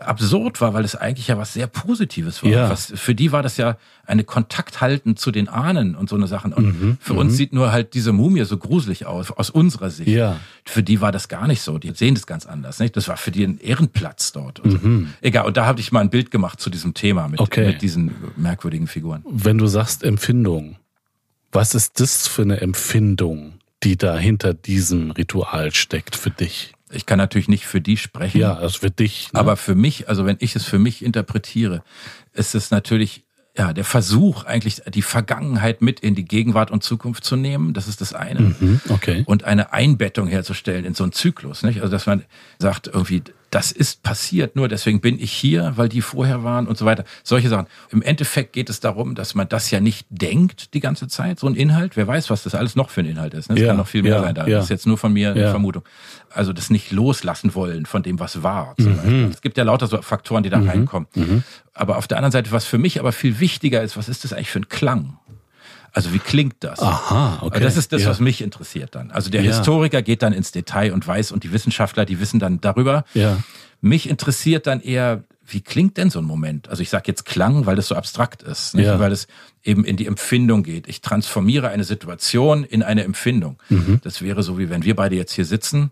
[0.00, 2.50] absurd war, weil es eigentlich ja was sehr Positives war.
[2.50, 2.70] Ja.
[2.70, 6.26] Was, für die war das ja eine Kontakt halten zu den Ahnen und so eine
[6.26, 6.52] Sachen.
[6.52, 10.08] Und Mhm, für uns sieht nur halt diese Mumie so gruselig aus, aus unserer Sicht.
[10.08, 10.40] Ja.
[10.64, 11.78] Für die war das gar nicht so.
[11.78, 12.78] Die sehen das ganz anders.
[12.80, 12.96] Nicht?
[12.96, 14.60] Das war für die ein Ehrenplatz dort.
[14.60, 14.78] Und so.
[15.20, 17.44] Egal, und da habe ich mal ein Bild gemacht zu diesem Thema mit, Mhm.
[17.44, 17.66] Okay.
[17.68, 19.24] mit diesen merkwürdigen Figuren.
[19.30, 20.76] Wenn du sagst Empfindung,
[21.52, 26.72] was ist das für eine Empfindung, die da hinter diesem Ritual steckt für dich?
[26.90, 28.38] Ich kann natürlich nicht für die sprechen.
[28.38, 29.32] Ja, also für dich.
[29.32, 29.40] Ne?
[29.40, 31.82] Aber für mich, also wenn ich es für mich interpretiere,
[32.32, 33.24] ist es natürlich
[33.56, 37.74] ja der Versuch, eigentlich die Vergangenheit mit in die Gegenwart und Zukunft zu nehmen.
[37.74, 38.40] Das ist das eine.
[38.40, 39.22] Mhm, okay.
[39.26, 41.62] Und eine Einbettung herzustellen in so einen Zyklus.
[41.62, 41.80] Nicht?
[41.80, 42.24] Also dass man
[42.58, 46.78] sagt irgendwie, das ist passiert, nur deswegen bin ich hier, weil die vorher waren und
[46.78, 47.04] so weiter.
[47.24, 47.66] Solche Sachen.
[47.90, 51.48] Im Endeffekt geht es darum, dass man das ja nicht denkt die ganze Zeit, so
[51.48, 51.96] ein Inhalt.
[51.96, 53.48] Wer weiß, was das alles noch für ein Inhalt ist.
[53.48, 53.56] Ne?
[53.56, 54.34] Es Ja, kann noch viel mehr ja, sein.
[54.36, 54.46] Da.
[54.46, 54.56] ja.
[54.56, 55.50] Das ist jetzt nur von mir eine.
[55.50, 55.82] Vermutung.
[56.32, 58.74] Also das nicht loslassen wollen von dem, was war.
[58.78, 59.30] Mhm.
[59.32, 61.08] Es gibt ja lauter so Faktoren, die da reinkommen.
[61.74, 64.32] Aber auf der anderen Seite, was für mich aber viel wichtiger ist, was ist das
[64.32, 65.18] eigentlich für ein Klang?
[65.92, 66.78] Also wie klingt das?
[66.80, 67.54] Aha, okay.
[67.56, 68.10] Also das ist das, Ja.
[68.10, 69.10] was mich interessiert dann.
[69.10, 69.48] Also der Ja.
[69.48, 73.04] Historiker geht dann ins Detail und weiß und die Wissenschaftler, die wissen dann darüber.
[73.14, 73.38] Ja.
[73.80, 76.68] Mich interessiert dann eher, wie klingt denn so ein Moment?
[76.68, 78.86] Also ich sage jetzt Klang, weil das so abstrakt ist, nicht?
[78.86, 79.00] Ja.
[79.00, 79.26] weil es
[79.64, 80.86] eben in die Empfindung geht.
[80.88, 83.58] Ich transformiere eine Situation in eine Empfindung.
[83.68, 84.00] Mhm.
[84.04, 85.90] Das wäre so, wie wenn wir beide jetzt hier sitzen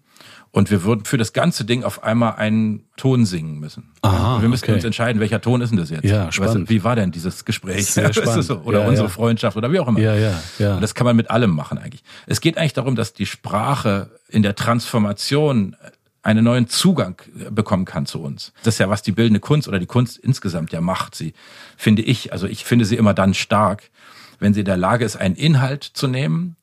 [0.59, 3.93] und wir würden für das ganze Ding auf einmal einen Ton singen müssen.
[4.03, 4.75] Aha, wir müssten okay.
[4.75, 6.03] uns entscheiden, welcher Ton ist denn das jetzt?
[6.03, 6.69] Ja, Weißt du, spannend.
[6.69, 7.87] wie war denn dieses Gespräch?
[7.87, 8.45] Sehr spannend.
[8.45, 8.59] so?
[8.63, 9.13] Oder Ja, unsere ja.
[9.13, 10.01] Freundschaft oder wie auch immer.
[10.01, 10.75] Ja, ja, ja.
[10.75, 12.03] Und das kann man mit allem machen eigentlich.
[12.27, 15.77] Es geht eigentlich darum, dass die Sprache in der Transformation
[16.23, 18.53] einen neuen Zugang bekommen kann zu uns.
[18.65, 21.15] Das ist ja, was die bildende Kunst oder die Kunst insgesamt ja macht.
[21.15, 21.35] Sie,
[21.77, 23.91] finde ich, also ich finde sie immer dann stark,
[24.41, 26.57] wenn sie in der Lage ist, einen Inhalt zu nehmen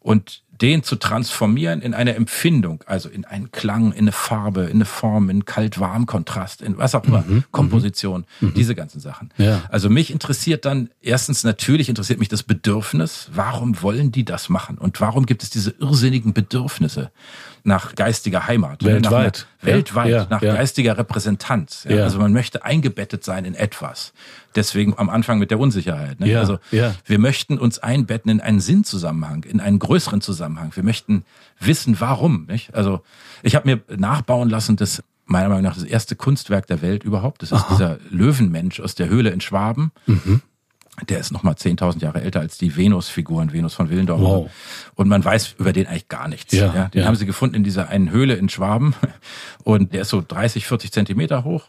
[0.00, 4.76] und den zu transformieren in eine Empfindung, also in einen Klang, in eine Farbe, in
[4.76, 9.30] eine Form, in Kalt-Warm-Kontrast, in was auch immer, Komposition, diese ganzen Sachen.
[9.38, 9.62] Ja.
[9.70, 14.78] Also mich interessiert dann, erstens natürlich interessiert mich das Bedürfnis, warum wollen die das machen
[14.78, 17.10] und warum gibt es diese irrsinnigen Bedürfnisse
[17.64, 18.82] nach geistiger Heimat?
[18.82, 18.88] ne?
[18.94, 19.46] Weltweit.
[19.60, 20.54] Nach, einer- weltweit, Ja, nach ja.
[20.54, 21.84] geistiger Repräsentanz.
[21.88, 21.96] Ja?
[21.96, 22.04] Ja.
[22.04, 24.12] Also man möchte eingebettet sein in etwas.
[24.54, 26.20] Deswegen am Anfang mit der Unsicherheit.
[26.20, 26.28] Ne?
[26.30, 26.94] Ja, Also ja.
[27.06, 30.72] wir möchten uns einbetten in einen Sinnzusammenhang, in einen größeren Zusammenhang.
[30.74, 31.24] Wir möchten
[31.60, 32.46] wissen, warum.
[32.46, 32.74] Nicht?
[32.74, 33.02] Also
[33.42, 37.42] ich habe mir nachbauen lassen, das meiner Meinung nach das erste Kunstwerk der Welt überhaupt.
[37.42, 39.92] Das ist dieser Löwenmensch aus der Höhle in Schwaben.
[40.06, 40.42] Mhm.
[41.08, 44.20] Der ist nochmal 10.000 Jahre älter als die Venus-Figuren, Venus von Willendorf.
[44.20, 44.50] Wow.
[44.94, 46.52] Und man weiß über den eigentlich gar nichts.
[46.52, 47.06] Ja, den ja.
[47.06, 48.94] haben sie gefunden in dieser einen Höhle in Schwaben.
[49.64, 51.64] Und der ist so 30, 40 Zentimeter hoch.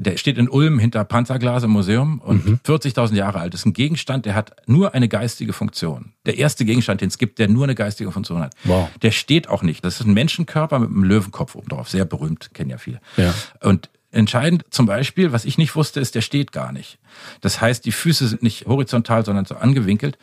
[0.00, 2.60] Der steht in Ulm hinter Panzerglas im Museum und Mhm.
[2.64, 3.52] 40.000 Jahre alt.
[3.52, 6.12] Das ist ein Gegenstand, der hat nur eine geistige Funktion.
[6.24, 8.54] Der erste Gegenstand, den es gibt, der nur eine geistige Funktion hat.
[8.62, 8.88] Wow.
[9.02, 9.84] Der steht auch nicht.
[9.84, 11.88] Das ist ein Menschenkörper mit einem Löwenkopf oben drauf.
[11.88, 13.00] Sehr berühmt, kennen ja viele.
[13.16, 13.34] Ja.
[13.60, 16.98] Und entscheidend zum Beispiel, was ich nicht wusste, ist, der steht gar nicht.
[17.40, 20.18] Das heißt, die Füße sind nicht horizontal, sondern so angewinkelt.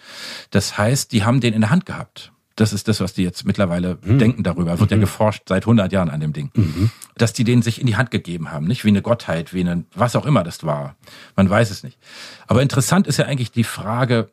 [0.51, 2.31] Das heißt, die haben den in der Hand gehabt.
[2.55, 4.79] Das ist das, was die jetzt mittlerweile denken darüber.
[4.79, 6.51] Wird ja geforscht seit 100 Jahren an dem Ding.
[7.17, 9.83] Dass die den sich in die Hand gegeben haben, nicht wie eine Gottheit, wie eine,
[9.93, 10.95] was auch immer das war.
[11.35, 11.97] Man weiß es nicht.
[12.47, 14.29] Aber interessant ist ja eigentlich die Frage,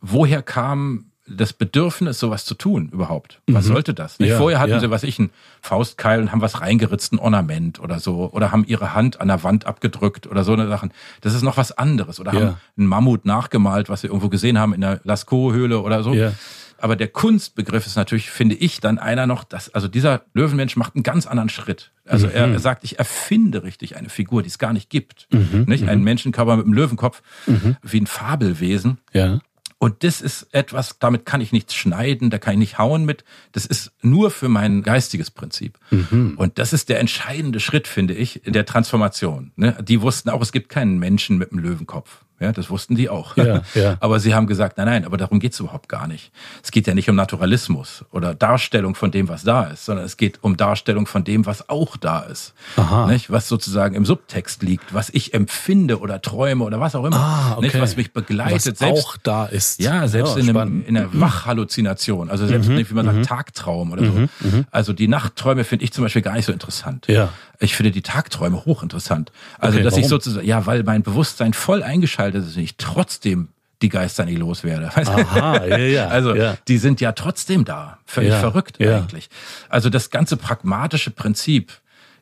[0.00, 3.40] woher kam das Bedürfnis, sowas zu tun überhaupt?
[3.46, 4.18] Was sollte das?
[4.18, 4.30] Nicht?
[4.30, 4.80] Ja, Vorher hatten ja.
[4.80, 5.30] sie, was ich, ein
[5.60, 8.30] Faustkeil und haben was reingeritzt, ein Ornament oder so.
[8.32, 10.92] Oder haben ihre Hand an der Wand abgedrückt oder so eine Sachen.
[11.20, 12.18] Das ist noch was anderes.
[12.20, 12.40] Oder Ja.
[12.40, 16.14] haben einen Mammut nachgemalt, was sie irgendwo gesehen haben in der Lascaux-Höhle oder so.
[16.82, 20.94] Aber der Kunstbegriff ist natürlich, finde ich, dann einer noch, dass, also dieser Löwenmensch macht
[20.94, 21.90] einen ganz anderen Schritt.
[22.06, 22.54] Also er, Mhm.
[22.54, 25.28] er sagt, ich erfinde richtig eine Figur, die es gar nicht gibt.
[25.66, 25.86] Nicht?
[25.86, 27.76] Ein Menschenkörper mit einem Löwenkopf, Mhm.
[27.82, 28.96] wie ein Fabelwesen.
[29.12, 29.40] Ja.
[29.82, 33.24] Und das ist etwas, damit kann ich nichts schneiden, da kann ich nicht hauen mit.
[33.52, 35.78] Das ist nur für mein geistiges Prinzip.
[35.90, 36.34] Mhm.
[36.36, 39.52] Und das ist der entscheidende Schritt, finde ich, in der Transformation.
[39.56, 39.78] Ne?
[39.82, 42.24] Die wussten auch, es gibt keinen Menschen mit einem Löwenkopf.
[42.40, 43.36] Ja, das wussten die auch.
[43.36, 43.96] Ja, ja.
[44.00, 46.32] Aber sie haben gesagt, nein, nein, aber darum geht's überhaupt gar nicht.
[46.62, 50.16] Es geht ja nicht um Naturalismus oder Darstellung von dem, was da ist, sondern es
[50.16, 52.54] geht um Darstellung von dem, was auch da ist.
[52.76, 53.06] Aha.
[53.08, 53.30] Nicht?
[53.30, 57.16] Was sozusagen im Subtext liegt, was ich empfinde oder träume oder was auch immer.
[57.16, 57.66] Ah, okay.
[57.66, 57.80] Nicht?
[57.80, 58.54] Was mich begleitet.
[58.54, 59.80] Was selbst, auch da ist.
[59.80, 64.28] ja, selbst in, einem, in einer Wachhalluzination, also selbst wie man sagt, Tagtraum oder so.
[64.70, 67.06] Also die Nachtträume finde ich zum Beispiel gar nicht so interessant.
[67.06, 67.28] Ja.
[67.60, 69.32] Ich finde die Tagträume hochinteressant.
[69.58, 70.08] Also Okay, dass ich warum?
[70.08, 73.48] sozusagen, ja, weil mein Bewusstsein voll eingeschaltet ist und ich trotzdem
[73.82, 74.90] die Geister nicht loswerde.
[74.94, 76.08] Aha, ja, ja.
[76.08, 76.56] Also ja.
[76.68, 77.98] die sind ja trotzdem da.
[78.06, 78.98] Völlig Ja, verrückt ja.
[78.98, 79.28] eigentlich.
[79.68, 81.72] Also das ganze pragmatische Prinzip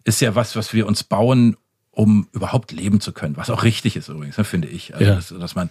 [0.04, 1.56] ist ja was, was wir uns bauen,
[1.98, 3.36] um überhaupt leben zu können.
[3.36, 4.94] Was auch richtig ist übrigens, ne, finde ich.
[4.94, 5.14] Also Ja.
[5.16, 5.68] dass, dass man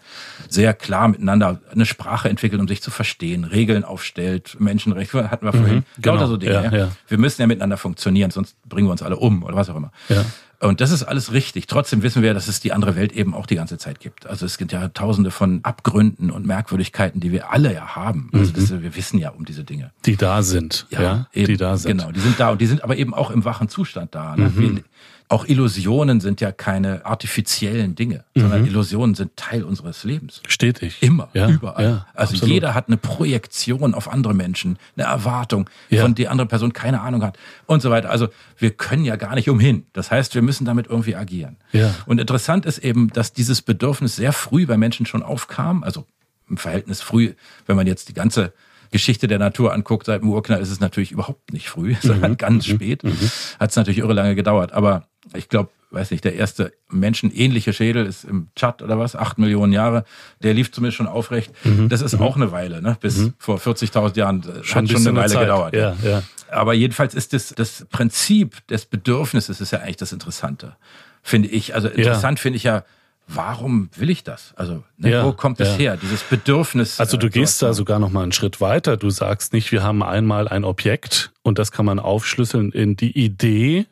[0.49, 5.53] sehr klar miteinander eine Sprache entwickelt, um sich zu verstehen, Regeln aufstellt, Menschenrechte hatten wir
[5.53, 5.85] vorhin.
[5.97, 6.15] genau.
[6.15, 6.51] Lauter so Dinge.
[6.53, 6.91] Ja, Ja.
[7.07, 9.93] Wir müssen ja miteinander funktionieren, sonst bringen wir uns alle um oder was auch immer.
[10.09, 10.25] Ja.
[10.59, 11.67] Und das ist alles richtig.
[11.67, 14.25] Trotzdem wissen wir, dass es die andere Welt eben auch die ganze Zeit gibt.
[14.27, 18.31] Also es gibt ja tausende von Abgründen und Merkwürdigkeiten, die wir alle ja haben.
[18.33, 19.91] Also das, wir wissen ja um diese Dinge.
[20.05, 20.87] Die da sind.
[20.89, 21.99] Ja, ja eben, die da sind.
[21.99, 24.35] Genau, die sind da und die sind aber eben auch im wachen Zustand da.
[24.35, 24.49] Ne?
[24.49, 24.59] Mhm.
[24.59, 24.83] Wir,
[25.29, 28.41] auch Illusionen sind ja keine artifiziellen Dinge, mhm.
[28.41, 30.41] sondern Illusionen sind Teil unseres Lebens.
[30.47, 31.01] Stetig.
[31.01, 31.83] Immer, ja, überall.
[31.83, 32.53] Ja, also absolut.
[32.53, 36.01] jeder hat eine Projektion auf andere Menschen, eine Erwartung, ja.
[36.01, 38.09] von der andere Person keine Ahnung hat und so weiter.
[38.09, 39.85] Also wir können ja gar nicht umhin.
[39.91, 41.57] Das heißt, wir müssen damit irgendwie agieren.
[41.73, 41.93] Ja.
[42.05, 46.05] Und interessant ist eben, dass dieses Bedürfnis sehr früh bei Menschen schon aufkam, also
[46.49, 47.33] im Verhältnis früh,
[47.65, 48.53] wenn man jetzt die ganze
[48.91, 52.37] Geschichte der Natur anguckt, seit dem Urknall ist es natürlich überhaupt nicht früh, sondern mhm.
[52.37, 52.75] ganz mhm.
[52.75, 53.03] spät.
[53.03, 53.29] Mhm.
[53.59, 54.71] Hat es natürlich irre lange gedauert.
[54.71, 59.37] Aber ich glaube, weiß nicht, der erste menschenähnliche Schädel ist im Tschad oder was, acht
[59.37, 60.03] Millionen Jahre.
[60.43, 61.51] Der lief zumindest schon aufrecht.
[61.63, 61.89] Mhm.
[61.89, 62.21] Das ist mhm.
[62.21, 62.97] auch eine Weile, ne?
[62.99, 63.33] Bis mhm.
[63.37, 65.41] vor 40.000 Jahren schon hat schon eine Weile Zeit.
[65.41, 65.75] gedauert.
[65.75, 66.23] Ja, ja.
[66.49, 70.75] Aber jedenfalls ist das, das Prinzip des Bedürfnisses ist ja eigentlich das Interessante,
[71.23, 71.73] finde ich.
[71.73, 72.41] Also interessant ja.
[72.41, 72.83] finde ich ja,
[73.27, 74.53] warum will ich das?
[74.55, 75.75] Also ne, ja, wo kommt es ja.
[75.75, 75.97] her?
[75.97, 76.99] Dieses Bedürfnis.
[76.99, 78.97] Also du äh, gehst da sogar noch mal einen Schritt weiter.
[78.97, 83.17] Du sagst nicht, wir haben einmal ein Objekt und das kann man aufschlüsseln in die
[83.17, 83.87] Idee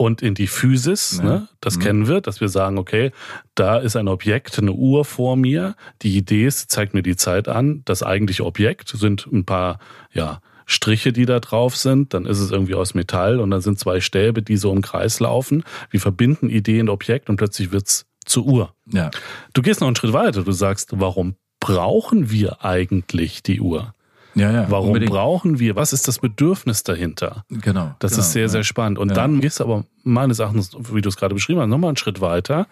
[0.00, 1.18] und in die Physis.
[1.18, 1.24] Ja.
[1.24, 1.48] Ne?
[1.60, 1.80] Das mhm.
[1.82, 3.12] kennen wir, dass wir sagen, okay,
[3.54, 5.76] da ist ein Objekt, eine Uhr vor mir.
[6.00, 7.82] Die Idee ist, zeigt mir die Zeit an.
[7.84, 9.78] Das eigentliche Objekt sind ein paar,
[10.10, 13.78] ja, Striche, die da drauf sind, dann ist es irgendwie aus Metall und dann sind
[13.78, 15.64] zwei Stäbe, die so im Kreis laufen.
[15.90, 18.74] Wir verbinden Idee und Objekt und plötzlich wird's zur Uhr.
[18.86, 19.10] Ja.
[19.52, 20.44] Du gehst noch einen Schritt weiter.
[20.44, 23.92] Du sagst, warum brauchen wir eigentlich die Uhr?
[24.34, 25.12] Ja, ja, Warum unbedingt.
[25.12, 25.76] brauchen wir?
[25.76, 27.44] Was ist das Bedürfnis dahinter?
[27.48, 27.94] Genau.
[27.98, 28.48] Das genau, ist sehr, ja.
[28.48, 28.98] sehr spannend.
[28.98, 29.14] Und ja.
[29.14, 32.20] dann gehst du aber meines Erachtens, wie du es gerade beschrieben hast, nochmal einen Schritt
[32.20, 32.66] weiter.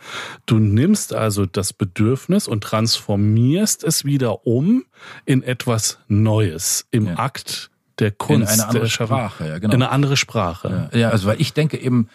[0.46, 4.84] Du nimmst also das Bedürfnis und transformierst es wieder um
[5.24, 7.18] in etwas Neues im ja.
[7.18, 8.54] Akt der Kunst.
[8.54, 9.74] In eine andere Sprache, ja, genau.
[9.74, 10.90] In eine andere Sprache.
[10.92, 12.08] Ja, also weil ich denke eben,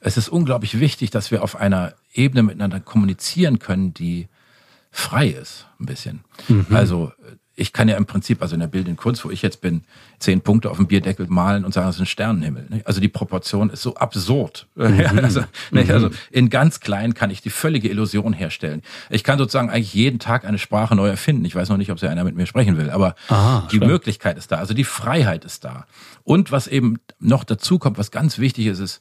[0.00, 4.28] es ist unglaublich wichtig, dass wir auf einer Ebene miteinander kommunizieren können, die
[4.90, 6.24] frei ist, ein bisschen.
[6.48, 6.66] Mhm.
[6.70, 7.12] Also
[7.58, 9.82] ich kann ja im Prinzip, also in der bildenden Kunst, wo ich jetzt bin,
[10.20, 12.82] zehn Punkte auf dem Bierdeckel malen und sagen, es ist ein Sternenhimmel.
[12.84, 14.66] Also die Proportion ist so absurd.
[14.88, 15.18] Mhm.
[15.18, 15.40] also,
[15.70, 15.90] mhm.
[15.90, 18.82] also in ganz klein kann ich die völlige Illusion herstellen.
[19.10, 21.44] Ich kann sozusagen eigentlich jeden Tag eine Sprache neu erfinden.
[21.44, 23.90] Ich weiß noch nicht, ob sie einer mit mir sprechen will, aber Aha, die stimmt.
[23.90, 24.56] Möglichkeit ist da.
[24.56, 25.86] Also die Freiheit ist da.
[26.24, 29.00] Und was eben noch dazu kommt, was ganz wichtig ist, ist,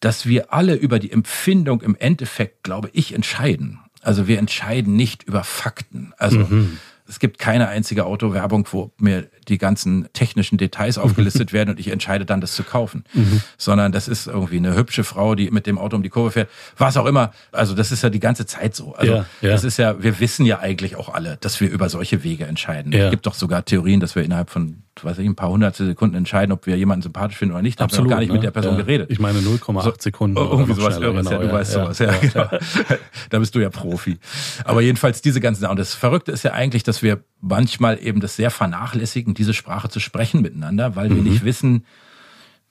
[0.00, 3.78] dass wir alle über die Empfindung im Endeffekt, glaube ich, entscheiden.
[4.02, 6.12] Also wir entscheiden nicht über Fakten.
[6.18, 6.78] Also mhm
[7.08, 11.88] es gibt keine einzige Autowerbung, wo mir die ganzen technischen Details aufgelistet werden und ich
[11.88, 13.04] entscheide dann, das zu kaufen.
[13.14, 13.40] Mhm.
[13.56, 16.50] Sondern das ist irgendwie eine hübsche Frau, die mit dem Auto um die Kurve fährt.
[16.76, 17.32] Was auch immer.
[17.50, 18.94] Also das ist ja die ganze Zeit so.
[18.94, 19.50] Also ja, ja.
[19.50, 22.92] das ist ja, wir wissen ja eigentlich auch alle, dass wir über solche Wege entscheiden.
[22.92, 23.06] Ja.
[23.06, 26.16] Es gibt doch sogar Theorien, dass wir innerhalb von weiß ich, ein paar hunderte Sekunden
[26.16, 27.80] entscheiden, ob wir jemanden sympathisch finden oder nicht.
[27.80, 28.34] Da Absolut, haben wir gar nicht ne?
[28.34, 28.82] mit der Person ja.
[28.82, 29.10] geredet.
[29.10, 30.36] Ich meine 0,8 so, Sekunden.
[30.36, 31.98] Irgendwie sowas Irres, genau, ja, du ja, weißt sowas.
[31.98, 32.48] Ja, genau.
[33.30, 34.18] da bist du ja Profi.
[34.64, 35.72] Aber jedenfalls diese ganzen Sachen.
[35.72, 39.88] Und das Verrückte ist ja eigentlich, dass wir manchmal eben das sehr vernachlässigen, diese Sprache
[39.88, 41.24] zu sprechen miteinander, weil wir mhm.
[41.24, 41.84] nicht wissen,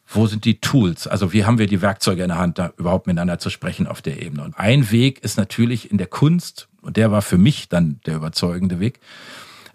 [0.08, 1.08] wo sind die Tools?
[1.08, 4.02] Also wie haben wir die Werkzeuge in der Hand, da überhaupt miteinander zu sprechen auf
[4.02, 4.44] der Ebene?
[4.44, 8.16] Und ein Weg ist natürlich in der Kunst, und der war für mich dann der
[8.16, 9.00] überzeugende Weg,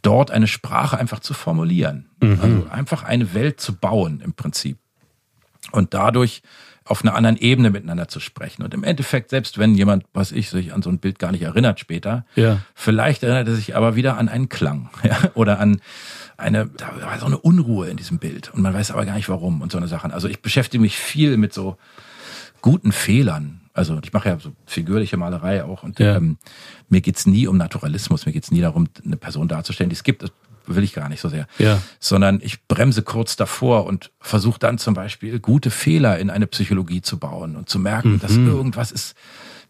[0.02, 2.10] dort eine Sprache einfach zu formulieren.
[2.20, 2.38] Mhm.
[2.40, 4.78] Also einfach eine Welt zu bauen im Prinzip.
[5.70, 6.42] Und dadurch
[6.84, 8.62] auf einer anderen Ebene miteinander zu sprechen.
[8.62, 11.42] Und im Endeffekt, selbst wenn jemand, was ich, sich an so ein Bild gar nicht
[11.42, 12.58] erinnert später, ja.
[12.74, 15.80] vielleicht erinnert er sich aber wieder an einen Klang ja, oder an
[16.36, 19.28] eine, da war so eine Unruhe in diesem Bild und man weiß aber gar nicht
[19.28, 20.10] warum und so eine Sachen.
[20.10, 21.76] Also ich beschäftige mich viel mit so
[22.62, 26.16] guten Fehlern also ich mache ja so figürliche Malerei auch und ja.
[26.16, 26.36] ähm,
[26.88, 30.22] mir geht's nie um Naturalismus, mir geht's nie darum, eine Person darzustellen, die es gibt.
[30.22, 30.30] Das
[30.66, 31.46] will ich gar nicht so sehr.
[31.58, 31.82] Ja.
[31.98, 37.02] Sondern ich bremse kurz davor und versuche dann zum Beispiel gute Fehler in eine Psychologie
[37.02, 38.20] zu bauen und zu merken, mhm.
[38.20, 39.14] dass irgendwas ist,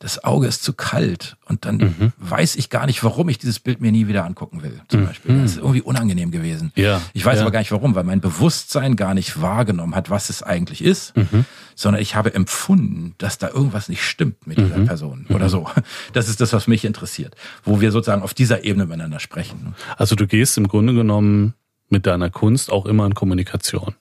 [0.03, 2.13] das Auge ist zu kalt und dann mhm.
[2.19, 4.81] weiß ich gar nicht, warum ich dieses Bild mir nie wieder angucken will.
[4.89, 5.07] Zum mhm.
[5.07, 5.39] Beispiel.
[5.41, 6.73] Das ist irgendwie unangenehm gewesen.
[6.75, 7.01] Ja.
[7.13, 7.43] Ich weiß ja.
[7.43, 11.17] aber gar nicht warum, weil mein Bewusstsein gar nicht wahrgenommen hat, was es eigentlich ist,
[11.17, 11.45] mhm.
[11.77, 14.87] sondern ich habe empfunden, dass da irgendwas nicht stimmt mit dieser mhm.
[14.87, 15.69] Person oder so.
[16.13, 19.75] Das ist das, was mich interessiert, wo wir sozusagen auf dieser Ebene miteinander sprechen.
[19.97, 21.55] Also du gehst im Grunde genommen
[21.89, 23.95] mit deiner Kunst auch immer in Kommunikation.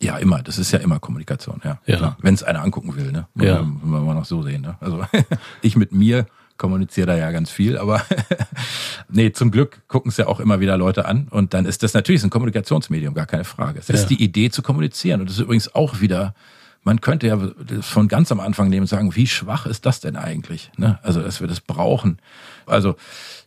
[0.00, 0.42] Ja, immer.
[0.42, 1.78] Das ist ja immer Kommunikation, ja.
[1.86, 2.16] ja.
[2.20, 3.26] Wenn es einer angucken will, ne?
[3.34, 3.60] Ja.
[3.60, 4.62] Wenn wir mal noch so sehen.
[4.62, 4.76] Ne?
[4.80, 5.04] Also
[5.62, 8.02] ich mit mir kommuniziere da ja ganz viel, aber
[9.08, 11.94] nee, zum Glück gucken es ja auch immer wieder Leute an und dann ist das
[11.94, 13.78] natürlich ein Kommunikationsmedium, gar keine Frage.
[13.78, 14.08] Es ist ja.
[14.08, 16.34] die Idee zu kommunizieren und das ist übrigens auch wieder,
[16.82, 17.38] man könnte ja
[17.80, 20.70] von ganz am Anfang nehmen und sagen, wie schwach ist das denn eigentlich?
[20.76, 20.98] Ne?
[21.02, 22.18] Also, dass wir das brauchen.
[22.66, 22.96] Also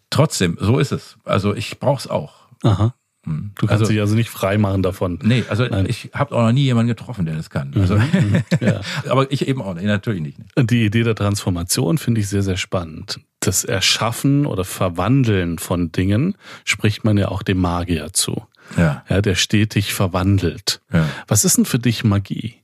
[0.10, 1.18] trotzdem, so ist es.
[1.26, 2.34] Also ich brauche es auch.
[2.64, 2.94] Aha.
[3.24, 3.52] Hm.
[3.56, 5.20] Du kannst also, dich also nicht frei machen davon.
[5.22, 5.86] Nee, also Nein.
[5.88, 7.72] ich habe auch noch nie jemanden getroffen, der das kann.
[7.76, 8.82] Also, mhm, mhm ja.
[9.08, 10.38] aber ich eben auch nicht, natürlich nicht.
[10.58, 13.20] Die Idee der Transformation finde ich sehr, sehr spannend.
[13.40, 18.44] Das Erschaffen oder Verwandeln von Dingen spricht man ja auch dem Magier zu.
[18.78, 19.04] Ja.
[19.08, 20.82] ja der stetig verwandelt.
[20.92, 21.08] Ja.
[21.28, 22.56] Was ist denn für dich Magie?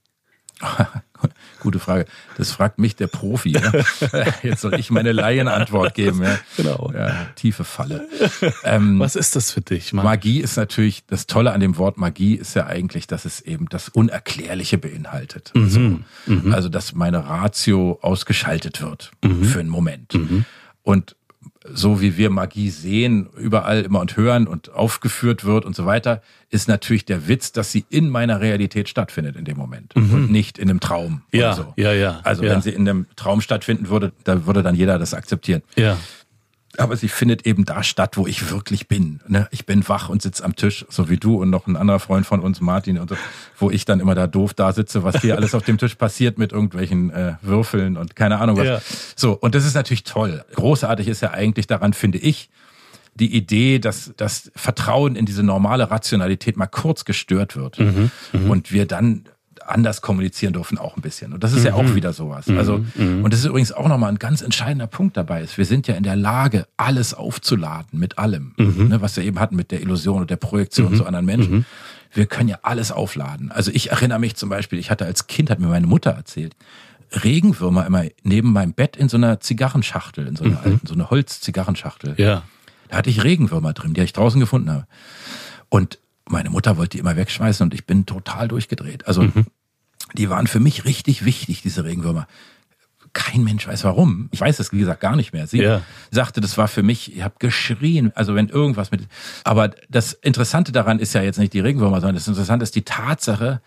[1.60, 2.06] Gute Frage.
[2.38, 3.52] Das fragt mich der Profi.
[3.52, 3.72] Ja?
[4.43, 6.24] Jetzt soll ich meine Laienantwort geben.
[6.24, 6.39] Ja?
[6.56, 6.91] Genau.
[6.93, 8.08] Ja, tiefe Falle.
[8.63, 9.93] Ähm, Was ist das für dich?
[9.93, 10.06] Mann?
[10.06, 13.67] Magie ist natürlich, das Tolle an dem Wort Magie ist ja eigentlich, dass es eben
[13.70, 15.52] das Unerklärliche beinhaltet.
[15.54, 15.63] Mhm.
[15.63, 16.54] Also, mhm.
[16.54, 19.43] also, dass meine Ratio ausgeschaltet wird mhm.
[19.43, 20.13] für einen Moment.
[20.13, 20.46] Mhm.
[20.84, 21.15] Und
[21.66, 26.22] so wie wir Magie sehen, überall immer und hören und aufgeführt wird und so weiter,
[26.50, 30.14] ist natürlich der Witz, dass sie in meiner Realität stattfindet in dem Moment mhm.
[30.14, 31.22] und nicht in einem Traum.
[31.32, 31.74] Ja, so.
[31.76, 32.22] ja, ja.
[32.24, 32.52] Also ja.
[32.52, 35.62] wenn sie in einem Traum stattfinden würde, da würde dann jeder das akzeptieren.
[35.76, 35.98] Ja
[36.80, 39.20] aber sie findet eben da statt, wo ich wirklich bin.
[39.28, 39.48] Ne?
[39.52, 42.26] Ich bin wach und sitze am Tisch, so wie du und noch ein anderer Freund
[42.26, 43.18] von uns, Martin, und so,
[43.58, 46.38] wo ich dann immer da doof da sitze, was hier alles auf dem Tisch passiert
[46.38, 48.66] mit irgendwelchen äh, Würfeln und keine Ahnung was.
[48.66, 48.82] Ja.
[49.16, 50.44] So, und das ist natürlich toll.
[50.56, 52.50] Großartig ist ja eigentlich daran, finde ich,
[53.16, 58.50] die Idee, dass das Vertrauen in diese normale Rationalität mal kurz gestört wird mhm, mhm.
[58.50, 59.28] und wir dann
[59.67, 61.34] anders kommunizieren dürfen auch ein bisschen.
[61.34, 61.65] Und das ist mhm.
[61.65, 61.95] ja auch mhm.
[61.95, 62.47] wieder sowas.
[62.47, 62.58] Mhm.
[62.58, 63.23] Also, mhm.
[63.23, 65.58] und das ist übrigens auch nochmal ein ganz entscheidender Punkt dabei ist.
[65.58, 68.88] Wir sind ja in der Lage, alles aufzuladen mit allem, mhm.
[68.88, 71.65] ne, was wir eben hatten mit der Illusion und der Projektion zu anderen Menschen.
[72.13, 73.51] Wir können ja alles aufladen.
[73.51, 76.56] Also ich erinnere mich zum Beispiel, ich hatte als Kind, hat mir meine Mutter erzählt,
[77.23, 81.10] Regenwürmer immer neben meinem Bett in so einer Zigarrenschachtel, in so einer alten, so eine
[81.10, 82.15] Holzzigarrenschachtel.
[82.17, 82.43] Ja.
[82.89, 84.88] Da hatte ich Regenwürmer drin, die ich draußen gefunden habe.
[85.69, 85.99] Und
[86.30, 89.08] meine Mutter wollte die immer wegschmeißen und ich bin total durchgedreht.
[89.08, 89.45] Also mhm.
[90.13, 92.28] Die waren für mich richtig wichtig, diese Regenwürmer.
[93.13, 94.30] Kein Mensch weiß warum.
[94.32, 95.48] Ich weiß es, wie gesagt, gar nicht mehr.
[95.48, 95.82] Sie ja.
[96.12, 99.08] sagte, das war für mich, ich habe geschrien, also wenn irgendwas mit.
[99.43, 102.84] Aber das Interessante daran ist ja jetzt nicht die Regenwürmer, sondern das Interessante ist die
[102.84, 103.62] Tatsache,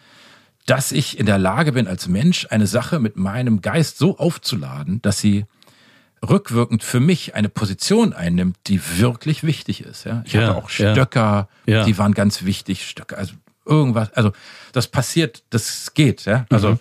[0.67, 5.03] dass ich in der Lage bin, als Mensch eine Sache mit meinem Geist so aufzuladen,
[5.03, 5.47] dass sie
[6.29, 10.05] rückwirkend für mich eine Position einnimmt, die wirklich wichtig ist.
[10.05, 10.23] Ja?
[10.27, 11.85] Ich ja, hatte auch Stöcker, ja.
[11.85, 12.87] die waren ganz wichtig.
[12.87, 13.35] Stöcker, also
[13.71, 14.33] irgendwas, also
[14.73, 16.45] das passiert, das geht, ja.
[16.51, 16.79] Also mhm.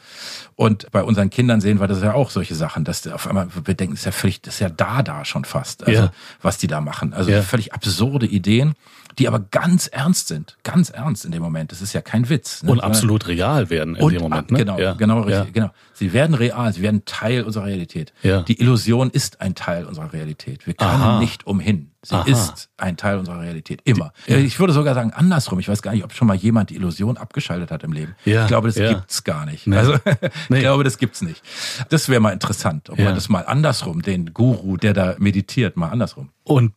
[0.56, 3.73] und bei unseren Kindern sehen wir das ja auch solche Sachen, dass auf einmal wir
[3.73, 6.12] denken, das ist ja völlig, das ist ja da da schon fast, also ja.
[6.41, 7.41] was die da machen, also ja.
[7.41, 8.75] völlig absurde Ideen
[9.19, 11.71] die aber ganz ernst sind, ganz ernst in dem Moment.
[11.71, 12.63] Das ist ja kein Witz.
[12.63, 12.71] Ne?
[12.71, 14.52] Und absolut real werden in und, dem Moment.
[14.52, 14.60] Ne?
[14.60, 14.93] Genau, ja.
[14.93, 15.71] genau, richtig, genau.
[15.93, 18.13] Sie werden real, sie werden Teil unserer Realität.
[18.23, 20.65] Die Illusion ist ein Teil unserer Realität.
[20.67, 21.19] Wir können Aha.
[21.19, 21.88] nicht umhin.
[22.02, 22.26] Sie Aha.
[22.30, 23.82] ist ein Teil unserer Realität.
[23.84, 24.14] Immer.
[24.26, 24.38] Ja.
[24.38, 25.60] Ich würde sogar sagen, andersrum.
[25.60, 28.16] Ich weiß gar nicht, ob schon mal jemand die Illusion abgeschaltet hat im Leben.
[28.24, 28.44] Ja.
[28.44, 28.94] Ich glaube, das ja.
[28.94, 29.68] gibt's gar nicht.
[29.68, 29.76] Nee.
[29.76, 29.96] Also,
[30.50, 30.58] nee.
[30.58, 31.44] ich glaube, das gibt's nicht.
[31.90, 35.90] Das wäre mal interessant, ob man das mal andersrum, den Guru, der da meditiert, mal
[35.90, 36.30] andersrum.
[36.50, 36.74] Und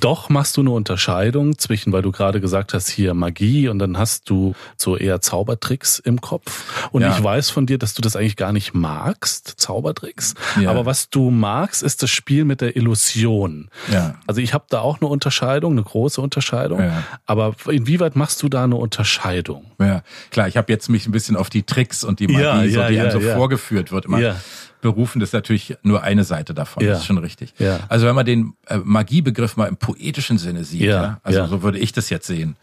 [0.00, 3.96] doch machst du eine Unterscheidung zwischen, weil du gerade gesagt hast, hier Magie und dann
[3.96, 6.90] hast du so eher Zaubertricks im Kopf.
[6.92, 10.34] Und ich weiß von dir, dass du das eigentlich gar nicht magst, Zaubertricks.
[10.66, 13.70] Aber was du magst, ist das Spiel mit der Illusion.
[13.90, 14.16] Ja.
[14.26, 16.80] Also ich habe da auch eine Unterscheidung, eine große Unterscheidung.
[16.80, 17.02] Ja.
[17.26, 19.64] Aber inwieweit machst du da eine Unterscheidung?
[19.80, 22.82] Ja, klar, ich habe jetzt mich ein bisschen auf die Tricks und die Magie, so,
[22.86, 24.36] die einem so vorgeführt wird, immer
[24.84, 26.84] berufen, das ist natürlich nur eine Seite davon.
[26.84, 26.90] Ja.
[26.90, 27.54] Das ist schon richtig.
[27.58, 27.80] Ja.
[27.88, 31.02] Also wenn man den äh, Magiebegriff mal im poetischen Sinne sieht, ja.
[31.02, 31.46] ja also ja.
[31.48, 32.56] so würde ich das jetzt sehen.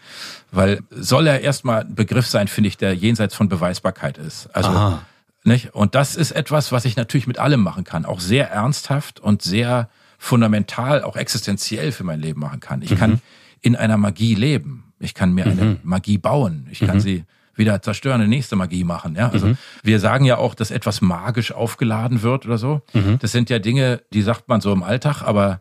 [0.52, 4.56] Weil soll er erstmal ein Begriff sein, finde ich, der jenseits von Beweisbarkeit ist.
[4.56, 5.02] Also Aha.
[5.44, 5.74] nicht?
[5.74, 8.06] Und das ist etwas, was ich natürlich mit allem machen kann.
[8.06, 9.90] Auch sehr ernsthaft und sehr
[10.22, 12.84] fundamental, auch existenziell für mein Leben machen kann.
[12.84, 12.98] Ich mhm.
[12.98, 13.22] kann
[13.60, 14.94] in einer Magie leben.
[15.00, 15.52] Ich kann mir mhm.
[15.52, 16.68] eine Magie bauen.
[16.70, 17.02] Ich kann mhm.
[17.02, 17.24] sie
[17.56, 19.16] wieder zerstören, eine nächste Magie machen.
[19.16, 19.58] Ja, also mhm.
[19.82, 22.84] wir sagen ja auch, dass etwas magisch aufgeladen wird oder so.
[22.94, 23.18] Mhm.
[23.18, 25.60] Das sind ja Dinge, die sagt man so im Alltag, aber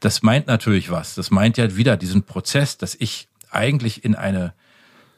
[0.00, 1.14] das meint natürlich was.
[1.14, 4.54] Das meint ja wieder diesen Prozess, dass ich eigentlich in eine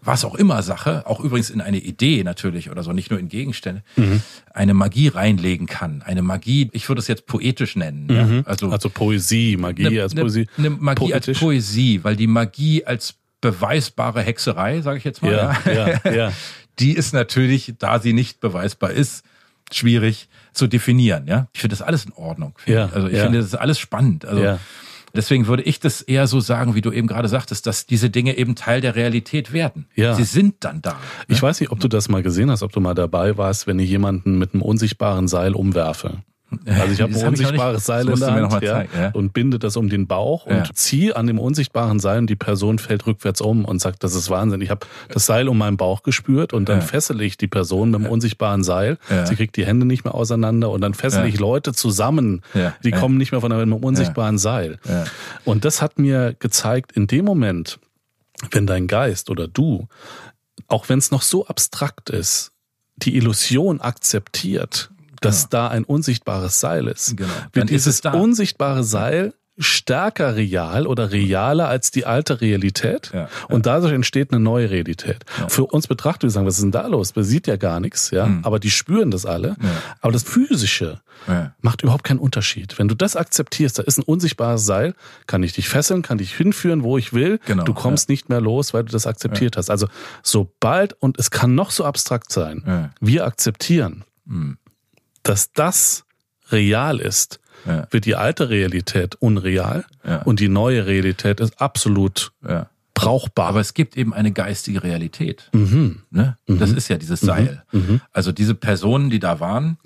[0.04, 3.28] was auch immer Sache, auch übrigens in eine Idee natürlich oder so, nicht nur in
[3.28, 4.20] Gegenstände, mhm.
[4.52, 6.02] eine Magie reinlegen kann.
[6.02, 8.06] Eine Magie, ich würde es jetzt poetisch nennen.
[8.06, 8.36] Mhm.
[8.38, 8.42] Ja?
[8.44, 10.48] Also, also Poesie, Magie ne, als Poesie.
[10.58, 11.36] Eine Magie Poetisch.
[11.36, 15.32] als Poesie, weil die Magie als beweisbare Hexerei, sage ich jetzt mal.
[15.32, 16.32] Ja, ja, ja.
[16.78, 19.26] Die ist natürlich, da sie nicht beweisbar ist,
[19.70, 21.26] schwierig zu definieren.
[21.26, 22.58] Ja, ich finde das alles in Ordnung.
[22.64, 24.24] Ja, also ich finde das alles spannend.
[24.24, 24.58] Also.
[25.14, 28.36] Deswegen würde ich das eher so sagen, wie du eben gerade sagtest, dass diese Dinge
[28.36, 29.86] eben Teil der Realität werden.
[29.94, 30.14] Ja.
[30.14, 30.92] Sie sind dann da.
[30.92, 30.96] Ne?
[31.28, 33.78] Ich weiß nicht, ob du das mal gesehen hast, ob du mal dabei warst, wenn
[33.78, 36.22] ich jemanden mit einem unsichtbaren Seil umwerfe.
[36.66, 39.10] Also ich habe ein unsichtbares Seil in der Hand ja, ja.
[39.12, 40.64] und binde das um den Bauch und ja.
[40.74, 44.30] ziehe an dem unsichtbaren Seil und die Person fällt rückwärts um und sagt, das ist
[44.30, 44.60] Wahnsinn.
[44.60, 46.84] Ich habe das Seil um meinen Bauch gespürt und dann ja.
[46.84, 48.98] fessele ich die Person mit dem unsichtbaren Seil.
[49.24, 52.42] Sie kriegt die Hände nicht mehr auseinander und dann fessele ich Leute zusammen.
[52.84, 54.78] Die kommen nicht mehr von einem unsichtbaren Seil.
[55.44, 57.78] Und das hat mir gezeigt, in dem Moment,
[58.50, 59.88] wenn dein Geist oder du,
[60.68, 62.52] auch wenn es noch so abstrakt ist,
[62.96, 64.90] die Illusion akzeptiert,
[65.24, 65.62] dass genau.
[65.64, 67.30] da ein unsichtbares Seil ist, genau.
[67.52, 73.10] wird dieses unsichtbare Seil stärker real oder realer als die alte Realität.
[73.12, 73.28] Ja, ja.
[73.48, 75.26] Und dadurch entsteht eine neue Realität.
[75.38, 75.48] Ja.
[75.48, 77.14] Für uns Betrachter, wir sagen, was ist denn da los?
[77.14, 78.26] Man sieht ja gar nichts, ja.
[78.26, 78.44] Mhm.
[78.44, 79.56] Aber die spüren das alle.
[80.00, 81.00] Aber das Physische
[81.60, 82.78] macht überhaupt keinen Unterschied.
[82.78, 84.94] Wenn du das akzeptierst, da ist ein unsichtbares Seil,
[85.26, 87.38] kann ich dich fesseln, kann dich hinführen, wo ich will.
[87.44, 89.68] Genau, du kommst nicht mehr los, weil du das akzeptiert hast.
[89.70, 89.86] Also
[90.22, 94.56] sobald, und es kann noch so abstrakt sein, wir akzeptieren, mhm.
[95.22, 96.04] Dass das
[96.50, 97.86] real ist, ja.
[97.90, 100.22] wird die alte Realität unreal ja.
[100.22, 102.68] und die neue Realität ist absolut ja.
[102.94, 103.48] brauchbar.
[103.48, 105.48] Aber es gibt eben eine geistige Realität.
[105.52, 106.02] Mhm.
[106.10, 106.36] Ne?
[106.46, 106.58] Mhm.
[106.58, 107.26] Das ist ja dieses mhm.
[107.26, 107.62] Seil.
[107.72, 108.00] Mhm.
[108.12, 109.78] Also diese Personen, die da waren,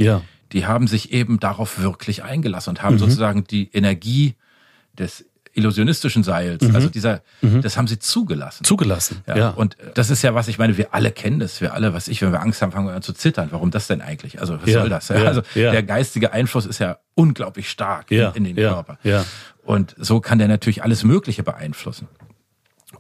[0.53, 3.01] die haben sich eben darauf wirklich eingelassen und haben mhm.
[3.01, 4.37] sozusagen die Energie
[4.99, 5.27] des
[5.57, 6.63] illusionistischen Seils.
[6.63, 6.75] Mhm.
[6.75, 7.63] Also dieser, mhm.
[7.63, 8.65] das haben sie zugelassen.
[8.65, 9.37] Zugelassen, ja.
[9.37, 9.51] ja.
[9.51, 11.61] Und das ist ja, was ich meine, wir alle kennen das.
[11.61, 13.49] Wir alle, was ich, wenn wir Angst haben, fangen wir an zu zittern.
[13.51, 14.41] Warum das denn eigentlich?
[14.41, 14.81] Also was ja.
[14.81, 15.09] soll das?
[15.09, 15.17] Ja.
[15.25, 18.99] Also der geistige Einfluss ist ja unglaublich stark in, in, den Körper.
[19.03, 19.25] Ja.
[19.65, 22.09] Und so kann der natürlich alles Mögliche beeinflussen.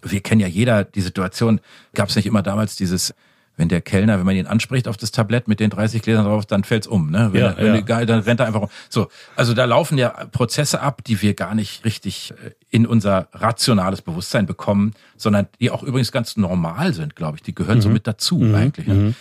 [0.03, 1.61] Wir kennen ja jeder die Situation,
[1.95, 3.15] gab es nicht immer damals dieses
[3.57, 6.47] wenn der Kellner, wenn man ihn anspricht auf das Tablett mit den 30 Gläsern drauf,
[6.47, 7.11] dann fällt's um.
[7.11, 7.31] Ne?
[7.33, 8.05] Wenn, ja, wenn ja.
[8.05, 8.69] dann rennt er einfach um.
[8.89, 13.29] So, also da laufen ja Prozesse ab, die wir gar nicht richtig äh, in unser
[13.33, 17.43] rationales Bewusstsein bekommen, sondern die auch übrigens ganz normal sind, glaube ich.
[17.43, 17.83] Die gehören mhm.
[17.83, 18.55] so mit dazu mhm.
[18.55, 18.87] eigentlich.
[18.87, 18.95] Ne?
[18.95, 19.15] Mhm.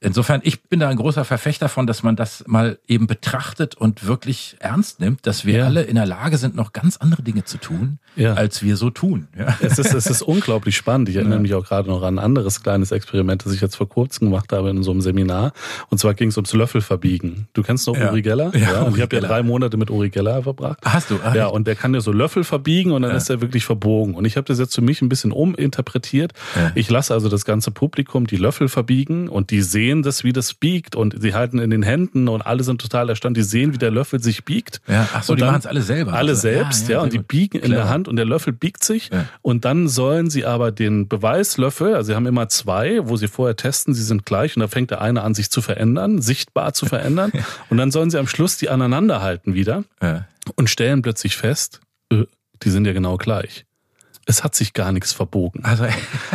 [0.00, 4.06] Insofern, ich bin da ein großer Verfechter von, dass man das mal eben betrachtet und
[4.06, 5.64] wirklich ernst nimmt, dass wir ja.
[5.64, 8.34] alle in der Lage sind, noch ganz andere Dinge zu tun, ja.
[8.34, 9.28] als wir so tun.
[9.38, 9.56] Ja.
[9.60, 11.08] Es, ist, es ist unglaublich spannend.
[11.08, 13.88] Ich erinnere mich auch gerade noch an ein anderes kleines Experiment, das ich jetzt vor
[13.88, 15.52] kurzem gemacht habe in so einem Seminar.
[15.88, 17.48] Und zwar ging es ums Löffelverbiegen.
[17.54, 18.54] Du kennst noch Uri Geller?
[18.54, 20.78] Ja, und ich habe ja drei Monate mit Uri Geller verbracht.
[20.84, 21.18] Hast du?
[21.24, 24.14] Ach, ja, und der kann ja so Löffel verbiegen und dann ist er wirklich verbogen.
[24.14, 26.32] Und ich habe das jetzt für mich ein bisschen uminterpretiert.
[26.74, 30.54] Ich lasse also das ganze Publikum die Löffel verbiegen und die sehen das, wie das
[30.54, 33.36] biegt und sie halten in den Händen und alle sind total erstaunt.
[33.36, 34.80] Die sehen, wie der Löffel sich biegt.
[34.88, 36.12] Ja, ach so, und die machen es alle selber.
[36.14, 36.42] Alle also.
[36.42, 39.10] selbst, ja, ja, ja und die biegen in der Hand und der Löffel biegt sich.
[39.12, 39.26] Ja.
[39.42, 43.56] Und dann sollen sie aber den Beweislöffel, also sie haben immer zwei, wo sie vorher
[43.56, 46.86] testen, sie sind gleich und da fängt der eine an, sich zu verändern, sichtbar zu
[46.86, 47.32] verändern.
[47.70, 49.84] und dann sollen sie am Schluss die aneinander halten wieder
[50.54, 51.80] und stellen plötzlich fest,
[52.12, 52.24] äh,
[52.62, 53.66] die sind ja genau gleich
[54.26, 55.64] es hat sich gar nichts verbogen.
[55.64, 55.86] Also,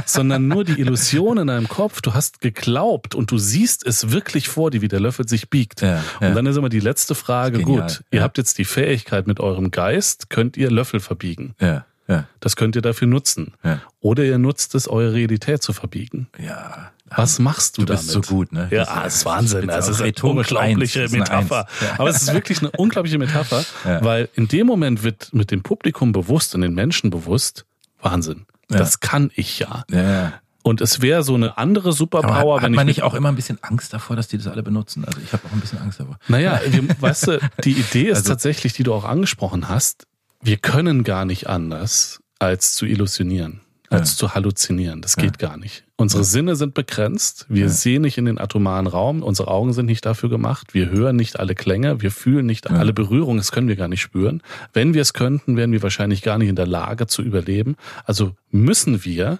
[0.06, 4.48] sondern nur die Illusion in deinem Kopf, du hast geglaubt und du siehst es wirklich
[4.48, 5.82] vor dir, wie der Löffel sich biegt.
[5.82, 6.30] Ja, ja.
[6.30, 9.42] Und dann ist immer die letzte Frage, genial, gut, ihr habt jetzt die Fähigkeit mit
[9.42, 11.54] eurem Geist, könnt ihr Löffel verbiegen.
[11.60, 11.86] Ja.
[12.08, 12.28] Ja.
[12.40, 13.54] Das könnt ihr dafür nutzen.
[13.64, 13.82] Ja.
[14.00, 16.28] Oder ihr nutzt es, eure Realität zu verbiegen.
[16.40, 16.92] Ja.
[17.16, 18.26] Was machst du, du bist damit?
[18.26, 18.68] so gut, ne?
[18.72, 19.68] Ja, das ist Wahnsinn.
[19.68, 21.68] Das ist eine unglaubliche eins, Metapher.
[21.82, 22.00] Ja.
[22.00, 24.04] Aber es ist wirklich eine unglaubliche Metapher, ja.
[24.04, 27.66] weil in dem Moment wird mit dem Publikum bewusst und den Menschen bewusst,
[28.02, 28.46] Wahnsinn.
[28.70, 28.78] Ja.
[28.78, 29.84] Das kann ich ja.
[29.92, 30.34] ja.
[30.64, 33.36] Und es wäre so eine andere Superpower, hat, wenn hat man nicht auch immer ein
[33.36, 35.04] bisschen Angst davor, dass die das alle benutzen?
[35.06, 36.18] Also ich habe auch ein bisschen Angst davor.
[36.28, 40.08] Naja, wir, weißt du, die Idee ist also, tatsächlich, die du auch angesprochen hast,
[40.42, 43.62] wir können gar nicht anders, als zu illusionieren
[43.92, 44.18] als ja.
[44.18, 45.02] zu halluzinieren.
[45.02, 45.84] Das geht gar nicht.
[45.98, 47.46] Unsere Sinne sind begrenzt.
[47.50, 49.22] Wir sehen nicht in den atomaren Raum.
[49.22, 50.74] Unsere Augen sind nicht dafür gemacht.
[50.74, 52.02] Wir hören nicht alle Klänge.
[52.02, 53.38] Wir fühlen nicht alle Berührungen.
[53.38, 54.42] Das können wir gar nicht spüren.
[54.74, 57.76] Wenn wir es könnten, wären wir wahrscheinlich gar nicht in der Lage zu überleben.
[58.06, 59.40] Also müssen wir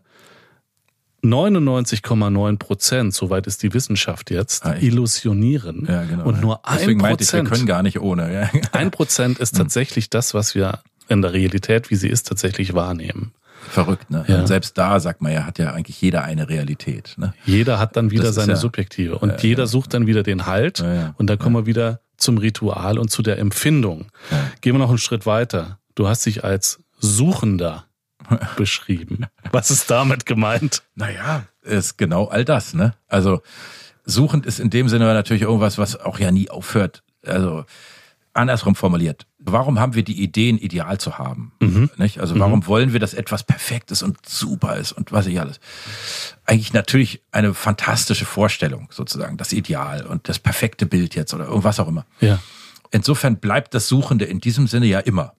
[1.24, 5.86] 99,9 Prozent, soweit ist die Wissenschaft jetzt, ah, illusionieren.
[5.88, 6.26] Ja, genau.
[6.26, 7.50] Und nur ein Prozent.
[7.50, 8.50] Wir können gar nicht ohne.
[8.72, 9.60] Ein Prozent ist hm.
[9.60, 13.34] tatsächlich das, was wir in der Realität, wie sie ist, tatsächlich wahrnehmen.
[13.70, 14.26] Verrückt, ne?
[14.28, 14.40] Ja.
[14.40, 17.14] Und selbst da sagt man ja, hat ja eigentlich jeder eine Realität.
[17.18, 17.34] Ne?
[17.46, 20.46] Jeder hat dann wieder das seine ja, subjektive und ja, jeder sucht dann wieder den
[20.46, 20.84] Halt
[21.18, 24.08] und da kommen wir wieder zum Ritual und zu der Empfindung.
[24.62, 25.80] Gehen wir noch einen Schritt weiter.
[25.96, 27.86] Du hast dich als Suchender
[28.58, 29.26] beschrieben.
[29.52, 30.84] Was ist damit gemeint?
[30.96, 32.94] Naja, ist genau all das, ne?
[33.08, 33.42] Also
[34.06, 37.04] suchend ist in dem Sinne natürlich irgendwas, was auch ja nie aufhört.
[37.26, 37.66] Also
[38.34, 41.54] andersrum formuliert, warum haben wir die Ideen, ideal zu haben?
[41.60, 41.90] Mhm.
[41.98, 42.20] Nicht?
[42.20, 42.68] Also warum mhm.
[42.68, 45.60] wollen wir, dass etwas Perfektes und super ist und was ich alles?
[46.46, 51.80] Eigentlich natürlich eine fantastische Vorstellung sozusagen, das Ideal und das perfekte Bild jetzt oder irgendwas
[51.80, 52.06] auch immer.
[52.20, 52.40] Ja.
[52.92, 55.34] Insofern bleibt das Suchende in diesem Sinne ja immer.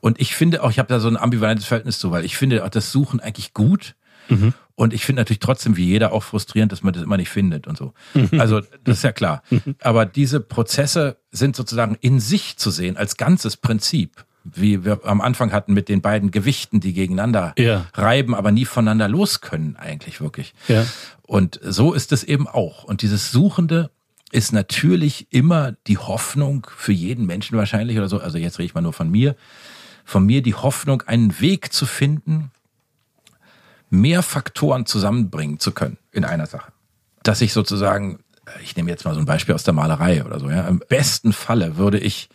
[0.00, 2.64] Und ich finde auch, ich habe da so ein ambivalentes Verhältnis zu, weil ich finde
[2.64, 3.94] auch das Suchen eigentlich gut.
[4.28, 4.54] Mhm.
[4.74, 7.66] Und ich finde natürlich trotzdem wie jeder auch frustrierend, dass man das immer nicht findet
[7.66, 7.94] und so.
[8.14, 8.40] Mhm.
[8.40, 9.42] Also das ist ja klar.
[9.50, 9.74] Mhm.
[9.80, 14.24] Aber diese Prozesse sind sozusagen in sich zu sehen als ganzes Prinzip.
[14.44, 17.86] Wie wir am Anfang hatten mit den beiden Gewichten, die gegeneinander ja.
[17.92, 20.54] reiben, aber nie voneinander los können, eigentlich wirklich.
[20.68, 20.86] Ja.
[21.22, 22.84] Und so ist es eben auch.
[22.84, 23.90] Und dieses Suchende
[24.30, 28.20] ist natürlich immer die Hoffnung für jeden Menschen wahrscheinlich oder so.
[28.20, 29.36] Also jetzt rede ich mal nur von mir.
[30.04, 32.50] Von mir die Hoffnung, einen Weg zu finden,
[33.90, 36.72] mehr Faktoren zusammenbringen zu können in einer Sache.
[37.22, 38.20] Dass ich sozusagen,
[38.62, 41.32] ich nehme jetzt mal so ein Beispiel aus der Malerei oder so, ja, im besten
[41.32, 42.28] Falle würde ich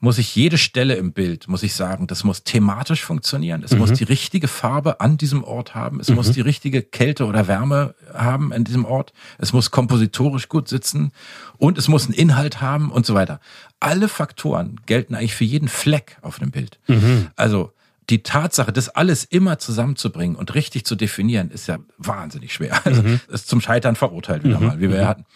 [0.00, 3.64] muss ich jede Stelle im Bild, muss ich sagen, das muss thematisch funktionieren.
[3.64, 3.78] Es mhm.
[3.78, 5.98] muss die richtige Farbe an diesem Ort haben.
[5.98, 6.16] Es mhm.
[6.16, 9.12] muss die richtige Kälte oder Wärme haben an diesem Ort.
[9.38, 11.10] Es muss kompositorisch gut sitzen
[11.56, 13.40] und es muss einen Inhalt haben und so weiter.
[13.80, 16.78] Alle Faktoren gelten eigentlich für jeden Fleck auf einem Bild.
[16.86, 17.28] Mhm.
[17.34, 17.72] Also
[18.10, 22.80] die Tatsache, das alles immer zusammenzubringen und richtig zu definieren, ist ja wahnsinnig schwer.
[22.84, 23.20] Also mhm.
[23.28, 24.66] ist zum Scheitern verurteilt wieder mhm.
[24.66, 25.26] mal, wie wir ja hatten.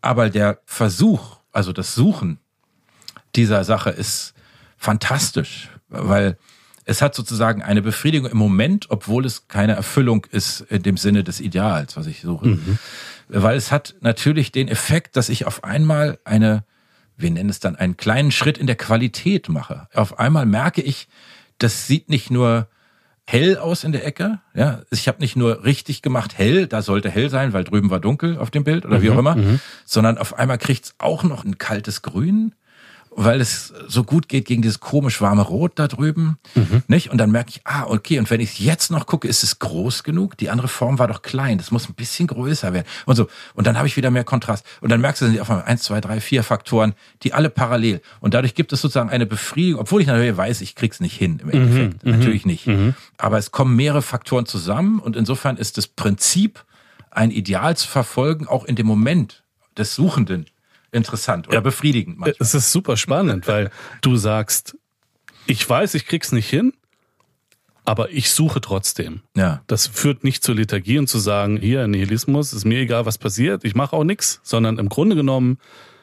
[0.00, 2.38] Aber der Versuch, also das Suchen
[3.36, 4.34] dieser Sache ist
[4.76, 6.38] fantastisch, weil
[6.84, 11.22] es hat sozusagen eine Befriedigung im Moment, obwohl es keine Erfüllung ist in dem Sinne
[11.22, 12.46] des Ideals, was ich suche.
[12.48, 12.78] Mhm.
[13.28, 16.64] Weil es hat natürlich den Effekt, dass ich auf einmal eine,
[17.16, 19.86] wir nennen es dann einen kleinen Schritt in der Qualität mache.
[19.92, 21.08] Auf einmal merke ich,
[21.58, 22.68] das sieht nicht nur
[23.26, 24.40] hell aus in der Ecke.
[24.54, 28.00] Ja, ich habe nicht nur richtig gemacht hell, da sollte hell sein, weil drüben war
[28.00, 29.60] dunkel auf dem Bild oder mhm, wie auch immer, mhm.
[29.84, 32.54] sondern auf einmal kriegt's auch noch ein kaltes Grün
[33.20, 36.84] weil es so gut geht gegen dieses komisch warme Rot da drüben, mhm.
[36.86, 37.10] nicht?
[37.10, 40.04] Und dann merke ich, ah, okay, und wenn ich jetzt noch gucke, ist es groß
[40.04, 40.36] genug?
[40.36, 43.26] Die andere Form war doch klein, das muss ein bisschen größer werden und so.
[43.54, 44.64] Und dann habe ich wieder mehr Kontrast.
[44.80, 46.94] Und dann merkst du, sind auf einmal eins, zwei, drei, vier Faktoren,
[47.24, 48.02] die alle parallel.
[48.20, 51.40] Und dadurch gibt es sozusagen eine Befriedigung, obwohl ich natürlich weiß, ich krieg's nicht hin
[51.42, 52.12] im Endeffekt, mhm.
[52.12, 52.68] natürlich nicht.
[52.68, 52.94] Mhm.
[53.16, 56.64] Aber es kommen mehrere Faktoren zusammen und insofern ist das Prinzip,
[57.10, 59.42] ein Ideal zu verfolgen, auch in dem Moment
[59.76, 60.46] des Suchenden
[60.92, 62.36] interessant oder ja, befriedigend manchmal.
[62.40, 63.70] Es ist super spannend, weil
[64.00, 64.76] du sagst,
[65.46, 66.72] ich weiß, ich krieg's nicht hin,
[67.84, 69.22] aber ich suche trotzdem.
[69.34, 69.62] Ja.
[69.66, 73.64] Das führt nicht zur Liturgie und zu sagen, hier Nihilismus, ist mir egal, was passiert,
[73.64, 75.58] ich mache auch nichts, sondern im Grunde genommen.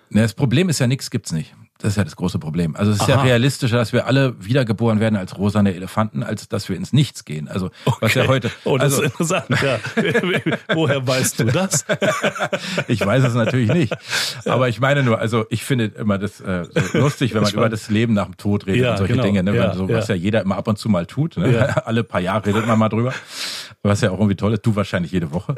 [0.10, 1.54] Ja, das Problem ist ja, nichts gibt's nicht.
[1.80, 2.76] Das ist ja das große Problem.
[2.78, 3.18] Also es ist Aha.
[3.18, 7.26] ja realistischer, dass wir alle wiedergeboren werden als rosane Elefanten, als dass wir ins Nichts
[7.26, 7.50] gehen.
[7.50, 7.98] Also okay.
[8.00, 8.50] was ja heute.
[8.64, 9.48] Oh, das also, ist interessant.
[9.62, 9.80] Ja.
[10.74, 11.86] Woher weißt du das?
[12.88, 13.94] ich weiß es natürlich nicht.
[14.46, 16.64] Aber ich meine nur, also ich finde immer das äh,
[16.94, 19.26] so lustig, wenn man über das Leben nach dem Tod redet ja, und solche genau.
[19.26, 19.56] Dinge, ne?
[19.56, 20.16] Ja, so, was ja.
[20.16, 21.36] jeder immer ab und zu mal tut.
[21.36, 21.76] Ne?
[21.86, 23.14] Alle paar Jahre redet man mal drüber.
[23.84, 24.66] Was ja auch irgendwie toll ist.
[24.66, 25.56] Du wahrscheinlich jede Woche.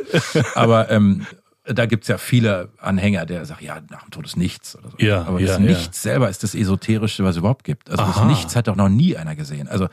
[0.56, 1.28] Aber ähm,
[1.74, 4.78] da gibt's ja viele Anhänger, der sagen, ja, nach dem Tod ist nichts.
[4.78, 4.98] Oder so.
[5.00, 6.12] ja, Aber das ja, Nichts ja.
[6.12, 7.90] selber ist das Esoterischste, was es überhaupt gibt.
[7.90, 8.14] Also Aha.
[8.22, 9.68] das Nichts hat doch noch nie einer gesehen.
[9.68, 9.88] Also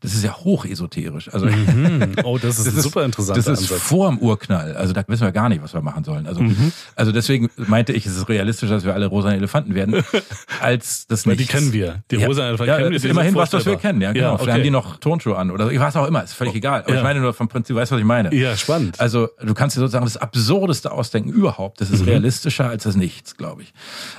[0.00, 1.32] das ist ja hochesoterisch.
[1.32, 2.14] Also mhm.
[2.24, 3.36] oh, das ist das ein super interessant.
[3.36, 3.80] Das ist Ansatz.
[3.80, 4.76] vor dem Urknall.
[4.76, 6.26] Also da wissen wir gar nicht, was wir machen sollen.
[6.26, 6.72] Also, mhm.
[6.94, 10.04] also deswegen meinte ich, es ist realistisch, dass wir alle rosa Elefanten werden,
[10.60, 11.40] als das nicht.
[11.40, 12.02] Die kennen wir.
[12.10, 12.96] Die rosa Elefanten ja, kennen wir.
[12.96, 14.00] Ist immerhin was, was wir kennen.
[14.00, 14.24] Ja, genau.
[14.24, 14.44] Ja, okay.
[14.44, 16.22] Vielleicht haben die noch Turnschuhe an oder was auch immer.
[16.22, 16.82] Ist völlig oh, egal.
[16.82, 16.98] Aber ja.
[16.98, 18.32] ich meine nur vom Prinzip, weißt du, was ich meine?
[18.34, 19.00] Ja, spannend.
[19.00, 21.80] Also du kannst dir sozusagen das absurdeste ausdenken überhaupt.
[21.80, 22.08] Das ist mhm.
[22.08, 23.72] realistischer als das Nichts, glaube ich.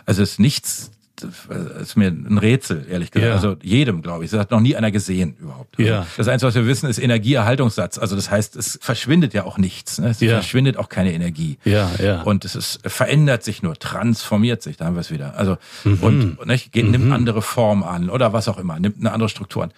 [0.06, 0.92] Also das Nichts
[1.24, 3.30] ist mir ein Rätsel, ehrlich gesagt.
[3.30, 3.36] Ja.
[3.36, 4.32] Also jedem, glaube ich.
[4.32, 5.78] Das hat noch nie einer gesehen überhaupt.
[5.78, 6.08] Also ja.
[6.18, 7.98] Das Einzige, was wir wissen, ist Energieerhaltungssatz.
[7.98, 10.00] Also das heißt, es verschwindet ja auch nichts.
[10.00, 10.10] Ne?
[10.10, 10.36] Es ja.
[10.36, 11.58] verschwindet auch keine Energie.
[11.66, 12.22] Ja, ja.
[12.24, 15.36] Und es ist, verändert sich nur, transformiert sich, da haben wir es wieder.
[15.38, 15.98] Also mhm.
[16.02, 16.92] und nicht, geht, mhm.
[16.92, 19.74] nimmt andere Form an oder was auch immer, nimmt eine andere Struktur an.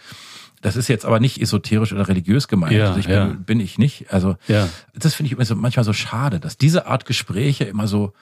[0.61, 2.73] Das ist jetzt aber nicht esoterisch oder religiös gemeint.
[2.73, 3.25] Ja, also ich ja.
[3.25, 4.13] bin, bin ich nicht.
[4.13, 4.69] Also ja.
[4.93, 8.13] das finde ich immer so, manchmal so schade, dass diese Art Gespräche immer so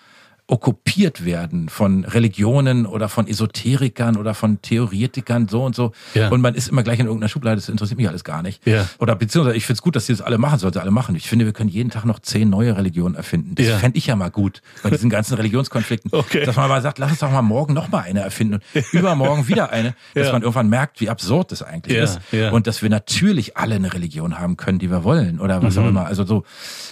[0.49, 5.91] okkupiert werden von Religionen oder von Esoterikern oder von Theoretikern so und so.
[6.15, 6.29] Ja.
[6.29, 8.65] Und man ist immer gleich in irgendeiner Schublade, das interessiert mich alles gar nicht.
[8.65, 8.89] Ja.
[8.97, 11.15] Oder beziehungsweise ich finde es gut, dass sie das alle machen, sollte alle machen.
[11.15, 13.53] Ich finde, wir können jeden Tag noch zehn neue Religionen erfinden.
[13.53, 13.77] Das ja.
[13.77, 16.09] fände ich ja mal gut bei diesen ganzen Religionskonflikten.
[16.11, 16.45] Okay.
[16.45, 19.47] Dass man mal sagt, lass uns doch mal morgen noch mal eine erfinden und übermorgen
[19.47, 20.33] wieder eine, dass ja.
[20.33, 22.19] man irgendwann merkt, wie absurd das eigentlich ist.
[22.51, 25.83] Und dass wir natürlich alle eine Religion haben können, die wir wollen oder was mhm.
[25.83, 26.05] auch immer.
[26.07, 26.43] Also so,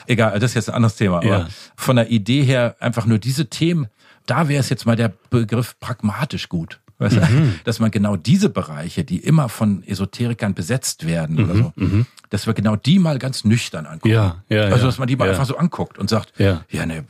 [0.05, 1.17] egal, das ist jetzt ein anderes Thema.
[1.17, 3.87] Aber von der Idee her einfach nur diese Themen,
[4.25, 6.79] da wäre es jetzt mal der Begriff pragmatisch gut.
[6.99, 7.21] Weißt du?
[7.21, 7.59] Mhm.
[7.63, 11.43] Dass man genau diese Bereiche, die immer von Esoterikern besetzt werden mhm.
[11.43, 12.05] oder so, mhm.
[12.29, 14.13] dass wir genau die mal ganz nüchtern angucken.
[14.13, 15.31] Ja, ja, also, dass man die mal ja.
[15.31, 17.05] einfach so anguckt und sagt, ja, ja ne,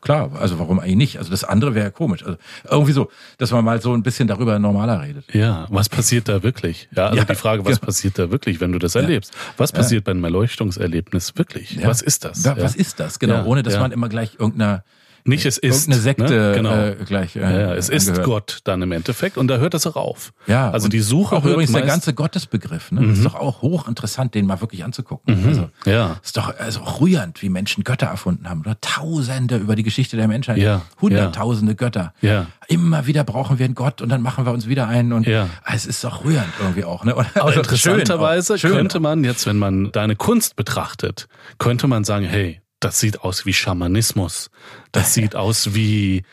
[0.00, 1.18] klar, also warum eigentlich nicht?
[1.18, 2.24] Also das andere wäre komisch.
[2.24, 5.32] Also irgendwie so, dass man mal so ein bisschen darüber normaler redet.
[5.32, 6.88] Ja, was passiert da wirklich?
[6.94, 7.86] Ja, also ja, die Frage, was ja.
[7.86, 9.32] passiert da wirklich, wenn du das erlebst?
[9.56, 11.78] Was passiert bei einem Erleuchtungserlebnis wirklich?
[11.84, 12.44] Was ist das?
[12.44, 13.18] Was ist das?
[13.18, 14.82] Genau, ohne dass man immer gleich irgendeiner
[15.24, 15.88] nicht es ist.
[15.88, 16.52] Eine Sekte ne?
[16.54, 16.74] genau.
[16.74, 17.36] äh, gleich.
[17.36, 18.18] Äh, ja, es angehört.
[18.18, 20.32] ist Gott dann im Endeffekt und da hört es auch auf.
[20.46, 22.92] Ja, also die Suche auch übrigens der ganze Gottesbegriff.
[22.92, 23.00] Ne?
[23.00, 23.12] Mhm.
[23.12, 25.40] ist doch auch hochinteressant, den mal wirklich anzugucken.
[25.40, 25.48] Mhm.
[25.48, 29.82] Also ja, ist doch also rührend, wie Menschen Götter erfunden haben oder Tausende über die
[29.82, 30.82] Geschichte der Menschheit, ja.
[31.00, 31.76] Hunderttausende ja.
[31.76, 32.14] Götter.
[32.20, 32.46] Ja.
[32.68, 35.48] Immer wieder brauchen wir einen Gott und dann machen wir uns wieder einen und ja.
[35.70, 37.04] es ist doch rührend irgendwie auch.
[37.04, 37.12] Ne?
[37.16, 42.24] Aber also interessanterweise schön, könnte man jetzt, wenn man deine Kunst betrachtet, könnte man sagen,
[42.24, 44.50] hey, das sieht aus wie Schamanismus.
[44.92, 46.24] Das sieht aus wie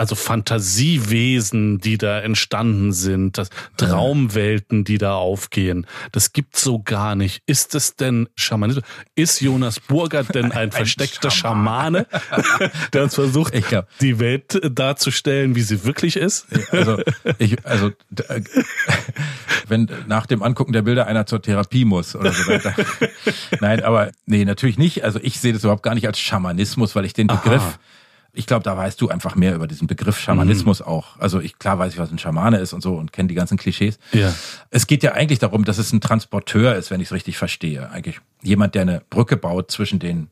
[0.00, 5.86] also Fantasiewesen, die da entstanden sind, das Traumwelten, die da aufgehen.
[6.10, 7.42] Das gibt's so gar nicht.
[7.44, 8.82] Ist es denn Schamanismus?
[9.14, 12.06] Ist Jonas Burgert denn ein, ein versteckter Schamane,
[12.94, 16.46] der uns versucht, glaub, die Welt darzustellen, wie sie wirklich ist?
[16.72, 17.02] Also,
[17.36, 18.40] ich, also äh,
[19.68, 22.74] wenn nach dem Angucken der Bilder einer zur Therapie muss oder so weiter.
[23.60, 25.04] Nein, aber nee, natürlich nicht.
[25.04, 27.78] Also ich sehe das überhaupt gar nicht als Schamanismus, weil ich den Begriff Aha
[28.32, 30.86] ich glaube, da weißt du einfach mehr über diesen Begriff Schamanismus mhm.
[30.86, 31.18] auch.
[31.18, 33.56] Also ich klar weiß ich, was ein Schamane ist und so und kenne die ganzen
[33.56, 33.98] Klischees.
[34.12, 34.32] Ja.
[34.70, 37.90] Es geht ja eigentlich darum, dass es ein Transporteur ist, wenn ich es richtig verstehe.
[37.90, 40.28] Eigentlich jemand, der eine Brücke baut zwischen den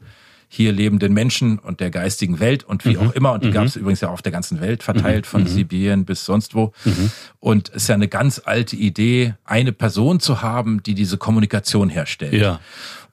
[0.50, 3.08] hier lebenden Menschen und der geistigen Welt und wie mhm.
[3.08, 3.32] auch immer.
[3.32, 3.52] Und die mhm.
[3.52, 5.28] gab es übrigens ja auf der ganzen Welt verteilt, mhm.
[5.28, 5.46] von mhm.
[5.46, 6.72] Sibirien bis sonst wo.
[6.84, 7.10] Mhm.
[7.38, 11.90] Und es ist ja eine ganz alte Idee, eine Person zu haben, die diese Kommunikation
[11.90, 12.32] herstellt.
[12.32, 12.60] Ja.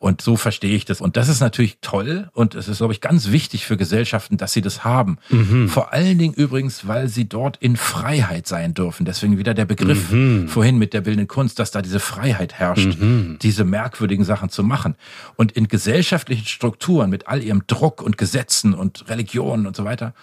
[0.06, 1.02] Und so verstehe ich das.
[1.02, 4.54] Und das ist natürlich toll und es ist, glaube ich, ganz wichtig für Gesellschaften, dass
[4.54, 5.18] sie das haben.
[5.32, 5.68] Mhm.
[5.68, 9.08] Vor allen Dingen übrigens, weil sie dort in Freiheit sein dürfen.
[9.08, 10.48] Deswegen wieder der Begriff mhm.
[10.48, 13.40] vorhin mit der bildenden Kunst, dass da diese Freiheit herrscht, mhm.
[13.42, 14.94] diese merkwürdigen Sachen zu machen.
[15.38, 20.14] Und in gesellschaftlichen Strukturen mit all ihrem Druck und Gesetzen und Religionen und so weiter,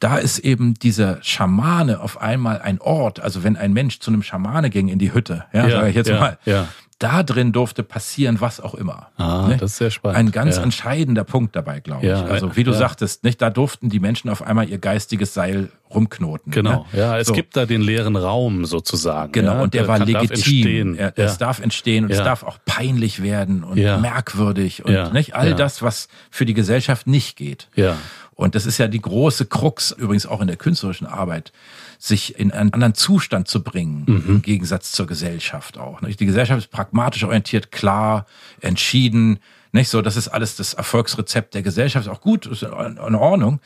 [0.00, 3.20] da ist eben dieser Schamane auf einmal ein Ort.
[3.20, 5.96] Also wenn ein Mensch zu einem Schamane ging in die Hütte, ja, ja sage ich
[5.96, 6.68] jetzt ja, mal, ja
[7.02, 9.08] da drin durfte passieren, was auch immer.
[9.16, 9.56] Ah, ne?
[9.56, 10.18] das ist sehr spannend.
[10.18, 10.62] Ein ganz ja.
[10.62, 12.30] entscheidender Punkt dabei, glaube ja, ich.
[12.30, 12.78] Also wie du ja.
[12.78, 16.52] sagtest, nicht, da durften die Menschen auf einmal ihr geistiges Seil rumknoten.
[16.52, 16.98] Genau, ne?
[16.98, 17.32] ja, es so.
[17.32, 19.32] gibt da den leeren Raum sozusagen.
[19.32, 20.96] Genau, und der, der war legitim.
[20.96, 25.54] Darf es darf entstehen und es darf auch peinlich werden und merkwürdig und nicht all
[25.54, 27.68] das, was für die Gesellschaft nicht geht.
[27.74, 27.96] Ja.
[28.34, 31.52] Und das ist ja die große Krux, übrigens auch in der künstlerischen Arbeit
[32.02, 34.24] sich in einen anderen Zustand zu bringen, mhm.
[34.26, 36.00] im Gegensatz zur Gesellschaft auch.
[36.00, 38.26] Die Gesellschaft ist pragmatisch orientiert, klar,
[38.60, 39.38] entschieden,
[39.70, 43.60] nicht so, das ist alles das Erfolgsrezept der Gesellschaft, ist auch gut, ist in Ordnung.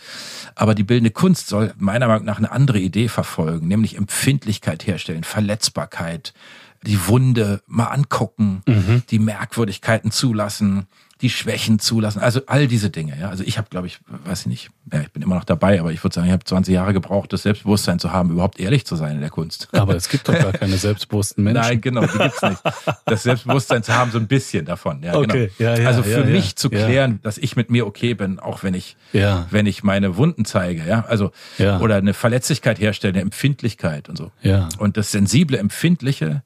[0.54, 5.24] Aber die bildende Kunst soll meiner Meinung nach eine andere Idee verfolgen, nämlich Empfindlichkeit herstellen,
[5.24, 6.34] Verletzbarkeit,
[6.82, 9.02] die Wunde mal angucken, mhm.
[9.08, 10.86] die Merkwürdigkeiten zulassen,
[11.22, 13.18] die Schwächen zulassen, also all diese Dinge.
[13.18, 15.80] Ja, also ich habe, glaube ich, weiß ich nicht, ja, ich bin immer noch dabei,
[15.80, 18.84] aber ich würde sagen, ich habe 20 Jahre gebraucht, das Selbstbewusstsein zu haben, überhaupt ehrlich
[18.84, 19.68] zu sein in der Kunst.
[19.72, 21.62] Aber es gibt doch gar keine selbstbewussten Menschen.
[21.62, 22.60] Nein, genau, die gibt's nicht.
[23.06, 25.02] Das Selbstbewusstsein zu haben, so ein bisschen davon.
[25.02, 25.50] Ja, okay.
[25.56, 25.70] genau.
[25.70, 26.56] Ja, ja, also für ja, mich ja.
[26.56, 29.46] zu klären, dass ich mit mir okay bin, auch wenn ich, ja.
[29.50, 31.80] wenn ich meine Wunden zeige, ja, also ja.
[31.80, 34.32] oder eine Verletzlichkeit herstelle, eine Empfindlichkeit und so.
[34.42, 34.68] Ja.
[34.78, 36.42] Und das sensible, empfindliche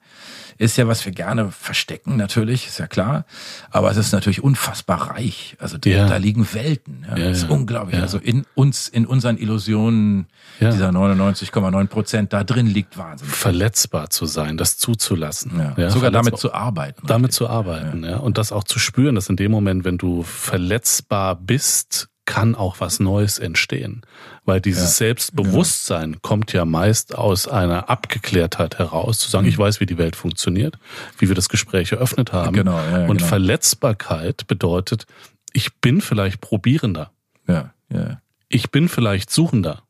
[0.60, 3.24] ist ja, was wir gerne verstecken, natürlich, ist ja klar.
[3.70, 5.56] Aber es ist natürlich unfassbar reich.
[5.58, 6.06] Also da, ja.
[6.06, 7.06] da liegen Welten.
[7.08, 7.98] Ja, ja, das ist unglaublich.
[7.98, 10.26] Also in uns, in unseren Illusionen,
[10.60, 13.26] dieser 99,9 Prozent, da drin liegt Wahnsinn.
[13.26, 15.72] Verletzbar zu sein, das zuzulassen.
[15.78, 15.88] Ja.
[15.88, 17.06] Sogar damit zu arbeiten.
[17.06, 17.38] Damit richtig.
[17.38, 18.18] zu arbeiten, ja.
[18.18, 22.76] Und das auch zu spüren, dass in dem Moment, wenn du verletzbar bist, kann auch
[22.78, 24.02] was Neues entstehen.
[24.44, 26.18] Weil dieses ja, Selbstbewusstsein ja.
[26.22, 29.50] kommt ja meist aus einer Abgeklärtheit heraus, zu sagen, mhm.
[29.50, 30.78] ich weiß, wie die Welt funktioniert,
[31.18, 32.54] wie wir das Gespräch eröffnet haben.
[32.54, 33.28] Genau, ja, Und genau.
[33.28, 35.06] Verletzbarkeit bedeutet,
[35.52, 37.10] ich bin vielleicht probierender.
[37.48, 38.20] Ja, ja.
[38.48, 39.82] Ich bin vielleicht suchender.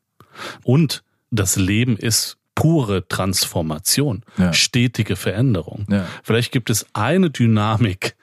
[0.64, 4.54] Und das Leben ist pure Transformation, ja.
[4.54, 5.84] stetige Veränderung.
[5.90, 6.06] Ja.
[6.22, 8.16] Vielleicht gibt es eine Dynamik,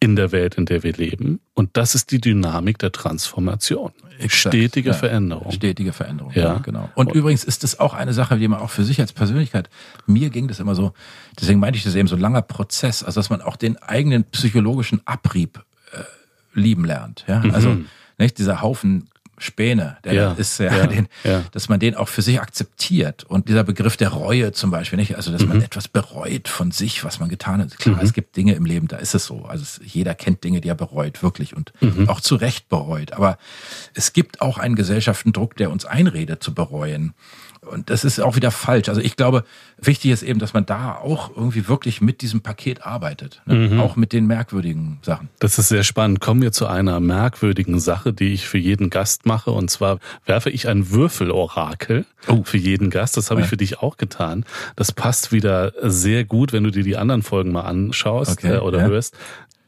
[0.00, 1.40] in der Welt, in der wir leben.
[1.54, 3.92] Und das ist die Dynamik der Transformation.
[4.18, 4.94] Exakt, Stetige ja.
[4.94, 5.50] Veränderung.
[5.52, 6.88] Stetige Veränderung, ja, ja genau.
[6.94, 9.68] Und, und, übrigens ist das auch eine Sache, die man auch für sich als Persönlichkeit,
[10.06, 10.92] mir ging das immer so,
[11.40, 14.24] deswegen meinte ich das eben, so ein langer Prozess, also dass man auch den eigenen
[14.24, 16.02] psychologischen Abrieb äh,
[16.54, 17.24] lieben lernt.
[17.28, 17.40] Ja?
[17.40, 17.54] Mhm.
[17.54, 17.76] Also
[18.18, 19.08] nicht dieser Haufen
[19.38, 23.24] Späne, der ja, ist ja, ja, den, ja, dass man den auch für sich akzeptiert.
[23.24, 25.16] Und dieser Begriff der Reue zum Beispiel, nicht?
[25.16, 25.48] Also, dass mhm.
[25.48, 27.78] man etwas bereut von sich, was man getan hat.
[27.78, 28.02] Klar, mhm.
[28.02, 29.44] es gibt Dinge im Leben, da ist es so.
[29.44, 32.08] Also, es, jeder kennt Dinge, die er bereut, wirklich und mhm.
[32.08, 33.12] auch zu Recht bereut.
[33.12, 33.38] Aber
[33.94, 37.14] es gibt auch einen Gesellschaftendruck, der uns einredet zu bereuen.
[37.68, 38.88] Und das ist auch wieder falsch.
[38.88, 39.44] Also ich glaube,
[39.78, 43.42] wichtig ist eben, dass man da auch irgendwie wirklich mit diesem Paket arbeitet.
[43.46, 43.68] Ne?
[43.68, 43.80] Mhm.
[43.80, 45.28] Auch mit den merkwürdigen Sachen.
[45.38, 46.20] Das ist sehr spannend.
[46.20, 49.50] Kommen wir zu einer merkwürdigen Sache, die ich für jeden Gast mache.
[49.50, 52.42] Und zwar werfe ich ein Würfelorakel oh.
[52.44, 53.16] für jeden Gast.
[53.16, 53.44] Das habe ja.
[53.44, 54.44] ich für dich auch getan.
[54.76, 58.54] Das passt wieder sehr gut, wenn du dir die anderen Folgen mal anschaust okay.
[58.54, 58.86] äh, oder ja.
[58.86, 59.16] hörst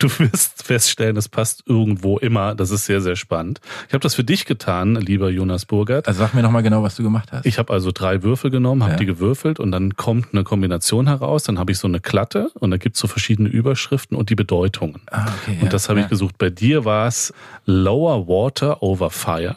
[0.01, 2.55] du wirst feststellen, es passt irgendwo immer.
[2.55, 3.61] Das ist sehr, sehr spannend.
[3.89, 6.09] Ich habe das für dich getan, lieber Jonas Burgert.
[6.09, 7.47] Also sag mir nochmal genau, was du gemacht hast.
[7.47, 8.99] Ich habe also drei Würfel genommen, habe ja.
[8.99, 11.45] die gewürfelt und dann kommt eine Kombination heraus.
[11.45, 15.01] Dann habe ich so eine Klatte und da gibt's so verschiedene Überschriften und die Bedeutungen.
[15.11, 16.07] Ah, okay, und das habe ja.
[16.07, 16.39] ich gesucht.
[16.39, 17.33] Bei dir war es
[17.67, 19.57] Lower Water over Fire,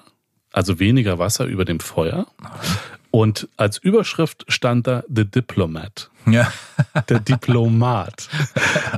[0.51, 2.27] also weniger Wasser über dem Feuer.
[3.15, 6.09] Und als Überschrift stand da The Diplomat.
[6.25, 6.51] Ja.
[7.09, 8.27] Der Diplomat.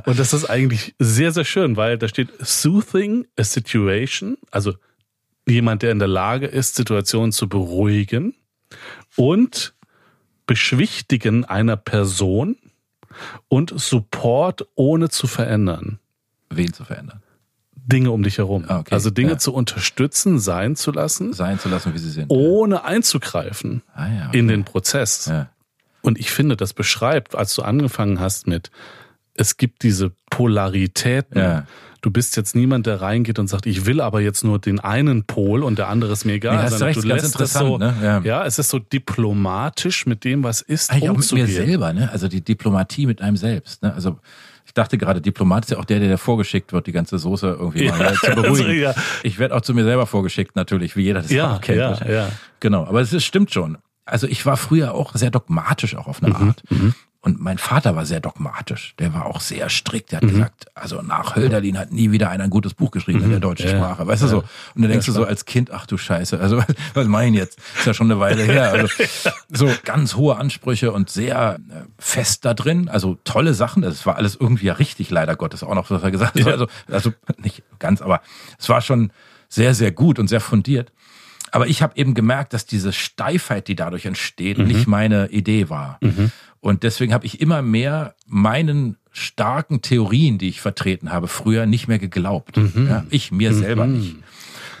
[0.06, 4.72] Und das ist eigentlich sehr, sehr schön, weil da steht Soothing a Situation, also
[5.46, 8.34] jemand, der in der Lage ist, Situationen zu beruhigen
[9.16, 9.74] und
[10.46, 12.56] Beschwichtigen einer Person
[13.48, 15.98] und Support ohne zu verändern.
[16.48, 17.22] Wen zu verändern?
[17.86, 18.64] Dinge um dich herum.
[18.68, 18.92] Ah, okay.
[18.94, 19.38] Also Dinge Ja.
[19.38, 22.26] zu unterstützen, sein zu lassen, Sein zu lassen, wie sie sind.
[22.30, 24.38] ohne einzugreifen Ah, ja, okay.
[24.38, 25.30] in den Prozess.
[26.02, 28.70] Und ich finde, das beschreibt, als du angefangen hast mit,
[29.34, 31.64] es gibt diese Polaritäten.
[32.02, 35.24] Du bist jetzt niemand, der reingeht und sagt, ich will aber jetzt nur den einen
[35.24, 36.56] Pol und der andere ist mir egal.
[36.56, 38.20] Nee, hast sondern recht, du lässt es so, ne?
[38.24, 38.44] Ja.
[38.44, 41.66] es ist so diplomatisch mit dem, was ist, Eigentlich auch mit mir umzugehen.
[41.66, 42.10] selber, ne?
[42.12, 43.82] Also die Diplomatie mit einem selbst.
[43.82, 43.92] Ne?
[43.92, 44.18] Also
[44.66, 47.46] ich dachte gerade, Diplomat ist ja auch der, der dir vorgeschickt wird, die ganze Soße
[47.58, 48.66] irgendwie mal Ja, ne, zu beruhigen.
[48.66, 48.94] also, ja.
[49.22, 51.78] Ich werde auch zu mir selber vorgeschickt, natürlich, wie jeder das Ja, auch kennt.
[51.78, 52.28] ja, ja.
[52.60, 53.78] Genau, aber es ist, stimmt schon.
[54.04, 56.62] Also ich war früher auch sehr dogmatisch auch auf eine Mhm, Art.
[57.26, 58.94] Und mein Vater war sehr dogmatisch.
[59.00, 60.12] Der war auch sehr strikt.
[60.12, 60.16] Mhm.
[60.18, 63.30] Der hat gesagt, also nach Hölderlin hat nie wieder einer ein gutes Buch geschrieben in
[63.30, 63.72] der deutschen Mhm.
[63.72, 64.06] Ja, Sprache.
[64.06, 64.36] Weißt du so?
[64.76, 67.58] Und dann denkst du so als Kind, ach du Scheiße, also was, was denn jetzt?
[67.78, 68.70] Ist ja schon eine Weile her.
[68.70, 68.86] Also
[69.48, 72.88] so ganz hohe Ansprüche und sehr äh, fest da drin.
[72.88, 73.82] Also tolle Sachen.
[73.82, 76.46] Das war alles irgendwie ja richtig, leider Gottes auch noch, was er gesagt hat.
[76.46, 76.52] Ja.
[76.52, 78.20] Also, also nicht ganz, aber
[78.56, 79.10] es war schon
[79.48, 80.92] sehr, sehr gut und sehr fundiert.
[81.52, 85.98] Aber ich habe eben gemerkt, dass diese Steifheit, die dadurch entsteht, nicht meine Idee war.
[86.66, 91.86] Und deswegen habe ich immer mehr meinen starken Theorien, die ich vertreten habe, früher nicht
[91.86, 92.56] mehr geglaubt.
[92.56, 94.16] Ja, ich mir selber nicht.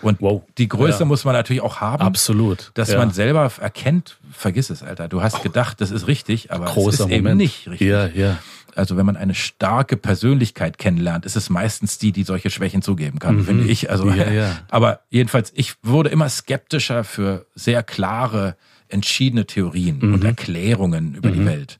[0.02, 0.42] Und Wow.
[0.58, 1.04] die Größe Ja.
[1.04, 2.02] muss man natürlich auch haben.
[2.02, 2.72] Absolut.
[2.74, 2.98] Dass ja.
[2.98, 5.06] man selber erkennt, vergiss es, Alter.
[5.08, 7.26] Du hast gedacht, das ist richtig, aber großer es ist Moment.
[7.28, 7.88] eben nicht richtig.
[7.88, 8.38] Ja, ja.
[8.74, 13.20] Also wenn man eine starke Persönlichkeit kennenlernt, ist es meistens die, die solche Schwächen zugeben
[13.20, 13.90] kann, finde ich.
[13.90, 14.16] Also, Mhm.
[14.34, 14.58] Ja.
[14.70, 18.56] aber jedenfalls, ich wurde immer skeptischer für sehr klare,
[18.88, 20.14] entschiedene Theorien Mhm.
[20.14, 21.78] und Erklärungen über die Welt.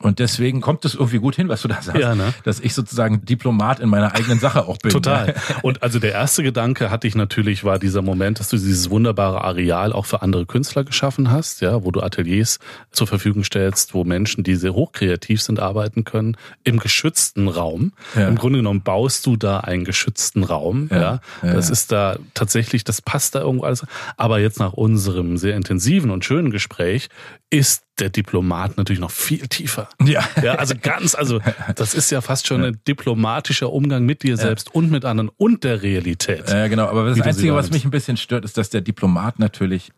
[0.00, 2.32] Und deswegen kommt es irgendwie gut hin, was du da sagst, Ja, ne?
[2.44, 4.92] dass ich sozusagen Diplomat in meiner eigenen Sache auch bin.
[4.92, 5.34] Total.
[5.62, 9.42] Und also der erste Gedanke hatte ich natürlich, war dieser Moment, dass du dieses wunderbare
[9.42, 12.60] Areal auch für andere Künstler geschaffen hast, ja, wo du Ateliers
[12.92, 17.92] zur Verfügung stellst, wo Menschen, die sehr hochkreativ sind, arbeiten können, im geschützten Raum.
[18.14, 18.28] Ja.
[18.28, 20.98] Im Grunde genommen baust du da einen geschützten Raum, ja.
[20.98, 21.20] Ja,
[21.54, 23.84] Das ist da tatsächlich, das passt da irgendwo alles.
[24.16, 27.08] Aber jetzt nach unserem sehr intensiven und schönen Gespräch
[27.50, 29.88] ist der Diplomat natürlich noch viel tiefer.
[30.04, 30.22] Ja.
[30.42, 31.40] Ja, also ganz, also
[31.76, 35.64] das ist ja fast schon ein diplomatischer Umgang mit dir selbst und mit anderen und
[35.64, 36.48] der Realität.
[36.48, 36.86] Ja, genau.
[36.88, 39.90] Aber das Einzige, was mich ein bisschen stört, ist, dass der Diplomat natürlich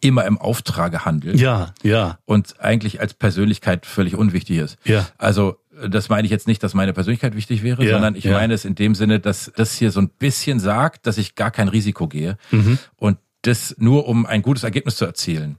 [0.00, 1.38] immer im Auftrage handelt.
[1.38, 4.78] Ja, ja, und eigentlich als Persönlichkeit völlig unwichtig ist.
[4.84, 5.06] Ja.
[5.18, 8.32] Also das meine ich jetzt nicht, dass meine Persönlichkeit wichtig wäre, Ja, sondern ich ja.
[8.32, 11.50] meine es in dem Sinne, dass das hier so ein bisschen sagt, dass ich gar
[11.50, 12.78] kein Risiko gehe Mhm.
[12.96, 15.58] und das nur um ein gutes Ergebnis zu erzielen.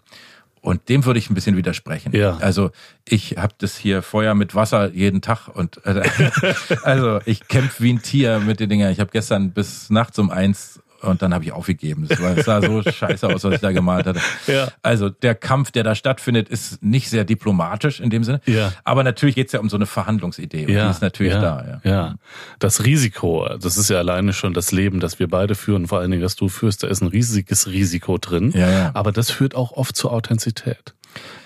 [0.62, 2.16] Und dem würde ich ein bisschen widersprechen.
[2.16, 2.38] Ja.
[2.38, 2.70] Also
[3.07, 6.03] ich habe das hier Feuer mit Wasser jeden Tag und äh,
[6.84, 8.91] also ich kämpfe wie ein Tier mit den Dingern.
[8.91, 12.06] Ich habe gestern bis nachts um eins und dann habe ich aufgegeben.
[12.08, 14.20] Das, war, das sah so scheiße aus, was ich da gemalt hatte.
[14.47, 14.70] Ja.
[14.82, 18.41] Also der Kampf, der da stattfindet, ist nicht sehr diplomatisch in dem Sinne.
[18.45, 18.72] Ja.
[18.84, 20.66] Aber natürlich geht's ja um so eine Verhandlungsidee.
[20.66, 20.86] Und ja.
[20.86, 21.82] die ist natürlich ja, da.
[21.84, 21.91] Ja.
[21.91, 22.16] ja.
[22.60, 26.12] Das Risiko, das ist ja alleine schon das Leben, das wir beide führen, vor allen
[26.12, 28.52] Dingen, das du führst, da ist ein riesiges Risiko drin.
[28.56, 28.91] Ja, ja.
[28.93, 30.93] Aber das führt auch oft zur Authentizität.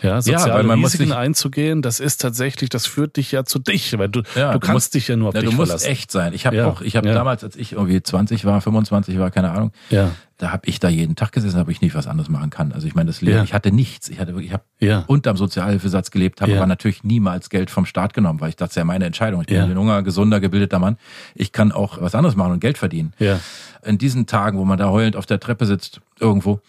[0.02, 3.44] Ja, soziale weil man muss Risiken sich- einzugehen, das ist tatsächlich, das führt dich ja
[3.44, 5.50] zu dich, weil du, Ja, du du kannst musst- dich ja nur auf Ja, dich
[5.50, 5.88] du musst verlassen.
[5.90, 6.34] echt sein.
[6.34, 7.14] Ich habe Ja, auch, ich habe ja.
[7.14, 10.12] damals, als ich irgendwie 20 war, 25 war, keine Ahnung, Ja.
[10.38, 12.72] da habe ich da jeden Tag gesessen, habe ich nicht was anderes machen kann.
[12.72, 13.44] Also ich meine, das Leben, Ja.
[13.44, 14.10] ich hatte nichts.
[14.10, 15.04] Ich hatte wirklich, ich habe Ja.
[15.08, 16.58] unterm Sozialhilfesatz gelebt, habe Ja.
[16.58, 19.42] aber natürlich niemals Geld vom Staat genommen, weil ich dachte, das ist ja meine Entscheidung.
[19.42, 19.64] Ich bin Ja.
[19.64, 20.98] ein junger, gesunder, gebildeter Mann.
[21.34, 23.14] Ich kann auch was anderes machen und Geld verdienen.
[23.18, 23.40] Ja.
[23.84, 26.60] In diesen Tagen, wo man da heulend auf der Treppe sitzt, irgendwo,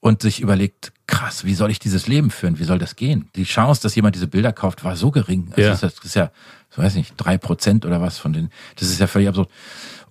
[0.00, 2.58] und sich überlegt, krass, wie soll ich dieses Leben führen?
[2.58, 3.28] Wie soll das gehen?
[3.34, 5.48] Die Chance, dass jemand diese Bilder kauft, war so gering.
[5.50, 5.68] Also Ja.
[5.70, 6.30] das, ist, das ist ja,
[6.70, 9.48] ich weiß nicht, drei Prozent oder was von den, das ist ja völlig absurd.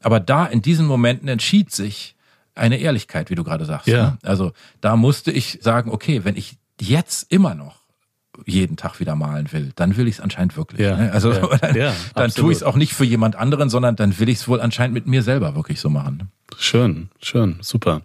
[0.01, 2.15] Aber da, in diesen Momenten entschied sich
[2.55, 3.87] eine Ehrlichkeit, wie du gerade sagst.
[3.87, 4.03] Ja.
[4.11, 4.17] Ne?
[4.23, 7.77] Also da musste ich sagen, okay, wenn ich jetzt immer noch
[8.45, 10.81] jeden Tag wieder malen will, dann will ich es anscheinend wirklich.
[10.81, 10.97] Ja.
[10.97, 11.11] Ne?
[11.11, 11.47] Also Ja.
[11.61, 14.39] dann, Ja, dann tue ich es auch nicht für jemand anderen, sondern dann will ich
[14.39, 16.17] es wohl anscheinend mit mir selber wirklich so machen.
[16.17, 16.27] Ne?
[16.57, 18.01] Schön, schön, super.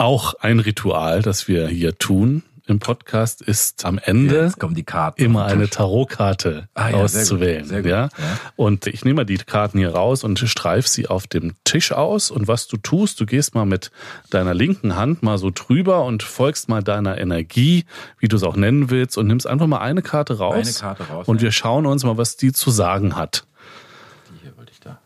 [0.00, 4.50] Auch ein Ritual, das wir hier tun im Podcast, ist am Ende
[4.86, 5.22] Karten.
[5.22, 5.68] immer eine.
[5.68, 7.64] Tarotkarte Ah, ja, sehr gut, auszuwählen.
[7.66, 8.04] sehr gut, ja?
[8.04, 8.10] ja.
[8.56, 12.30] Und ich nehme mal die Karten hier raus und streif sie auf dem Tisch aus.
[12.30, 13.90] Und was du tust, du gehst mal mit
[14.30, 17.84] deiner linken Hand mal so drüber und folgst mal deiner Energie,
[18.20, 20.54] wie du es auch nennen willst, und nimmst einfach mal eine Karte raus.
[20.66, 21.42] Eine Karte raus, Und ja.
[21.42, 23.44] wir schauen uns mal, was die zu sagen hat.
[24.30, 24.98] Die hier wollte ich da.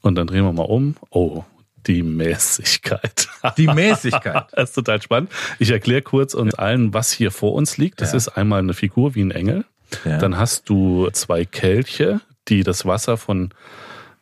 [0.00, 0.96] Und dann drehen wir mal um.
[1.10, 1.44] Oh,
[1.86, 3.28] die Mäßigkeit.
[3.56, 4.46] Die Mäßigkeit.
[4.52, 5.30] Das ist total spannend.
[5.58, 8.00] Ich erkläre kurz uns allen, was hier vor uns liegt.
[8.00, 8.16] Das Ja.
[8.18, 9.64] ist einmal eine Figur wie ein Engel.
[10.04, 10.18] Ja.
[10.18, 13.50] Dann hast du zwei Kelche, die das Wasser von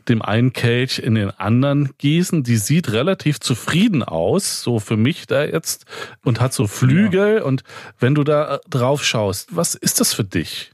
[0.08, 2.42] dem einen Kelch in den anderen gießen.
[2.42, 5.86] Die sieht relativ zufrieden aus, so für mich da jetzt,
[6.22, 7.36] und hat so Flügel.
[7.36, 7.42] Ja.
[7.44, 7.64] Und
[7.98, 10.72] wenn du da drauf schaust, was ist das für dich?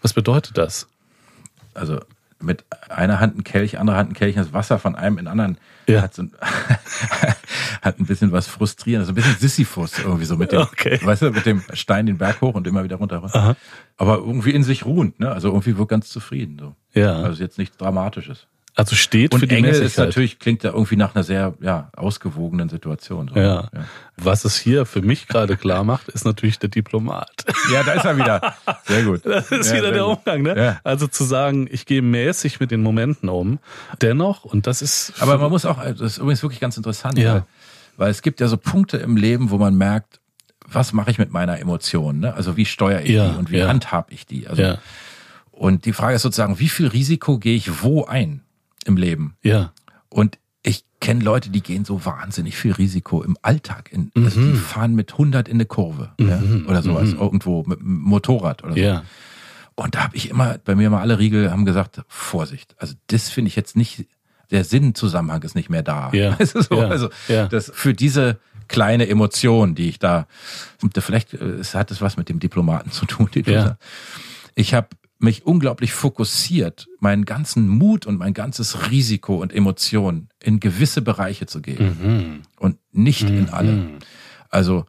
[0.00, 0.86] Was bedeutet das?
[1.74, 2.00] Also
[2.42, 5.58] mit einer Hand ein Kelch, andere Hand ein Kelch, das Wasser von einem in anderen
[5.86, 6.02] ja.
[6.02, 6.32] hat, so ein,
[7.82, 11.00] hat ein bisschen was frustrierendes, ein bisschen Sisyphus irgendwie so mit dem, okay.
[11.02, 13.22] weißt du, mit dem Stein den Berg hoch und immer wieder runter.
[13.22, 13.56] Aha.
[13.96, 15.30] Aber irgendwie in sich ruhend, ne?
[15.30, 16.74] Also irgendwie wohl ganz zufrieden so.
[16.98, 17.14] Ja.
[17.22, 18.46] Also jetzt nichts Dramatisches.
[18.74, 21.90] Also steht und für die Engel ist natürlich, klingt ja irgendwie nach einer sehr ja,
[21.94, 23.28] ausgewogenen Situation.
[23.28, 23.38] So.
[23.38, 23.68] Ja.
[23.72, 23.84] ja.
[24.16, 27.44] Was es hier für mich gerade klar macht, ist natürlich der Diplomat.
[27.70, 28.54] Ja, da ist er wieder.
[28.84, 29.22] Sehr gut.
[29.32, 30.56] Das ist ja, wieder der Umgang, ne?
[30.56, 30.80] Ja.
[30.84, 33.58] Also zu sagen, ich gehe mäßig mit den Momenten um.
[34.00, 35.14] Dennoch, und das ist.
[35.20, 37.34] Aber man muss auch, das ist übrigens wirklich ganz interessant, ja.
[37.34, 37.44] weil,
[37.98, 40.20] weil es gibt ja so Punkte im Leben, wo man merkt,
[40.66, 42.20] was mache ich mit meiner Emotion?
[42.20, 42.32] Ne?
[42.34, 44.48] Also wie steuere ich die und wie handhab ich die?
[44.48, 44.78] Also, ja.
[45.50, 48.42] Und die Frage ist sozusagen, wie viel Risiko gehe ich wo ein?
[48.84, 49.36] Im Leben.
[49.42, 49.72] Ja.
[50.08, 53.90] Und ich kenne Leute, die gehen so wahnsinnig viel Risiko im Alltag.
[53.92, 54.24] In, mhm.
[54.24, 56.28] also die fahren mit 100 in eine Kurve mhm.
[56.28, 57.20] ja, oder sowas, mhm.
[57.20, 58.78] irgendwo mit einem Motorrad oder so.
[58.78, 59.02] Ja.
[59.74, 62.76] Und da habe ich immer, bei mir mal alle Riegel haben gesagt, Vorsicht.
[62.78, 64.06] Also das finde ich jetzt nicht,
[64.50, 66.10] der Sinnzusammenhang ist nicht mehr da.
[66.12, 66.36] Ja.
[66.44, 66.88] so, ja.
[66.88, 67.48] Also ja.
[67.48, 70.26] das für diese kleine Emotion, die ich da,
[70.98, 73.28] vielleicht äh, es hat es was mit dem Diplomaten zu tun.
[73.34, 73.76] Die ja.
[74.54, 74.88] Ich habe
[75.22, 81.46] mich unglaublich fokussiert, meinen ganzen Mut und mein ganzes Risiko und Emotion in gewisse Bereiche
[81.46, 82.42] zu geben mhm.
[82.58, 83.38] und nicht mhm.
[83.38, 83.88] in alle.
[84.48, 84.84] Also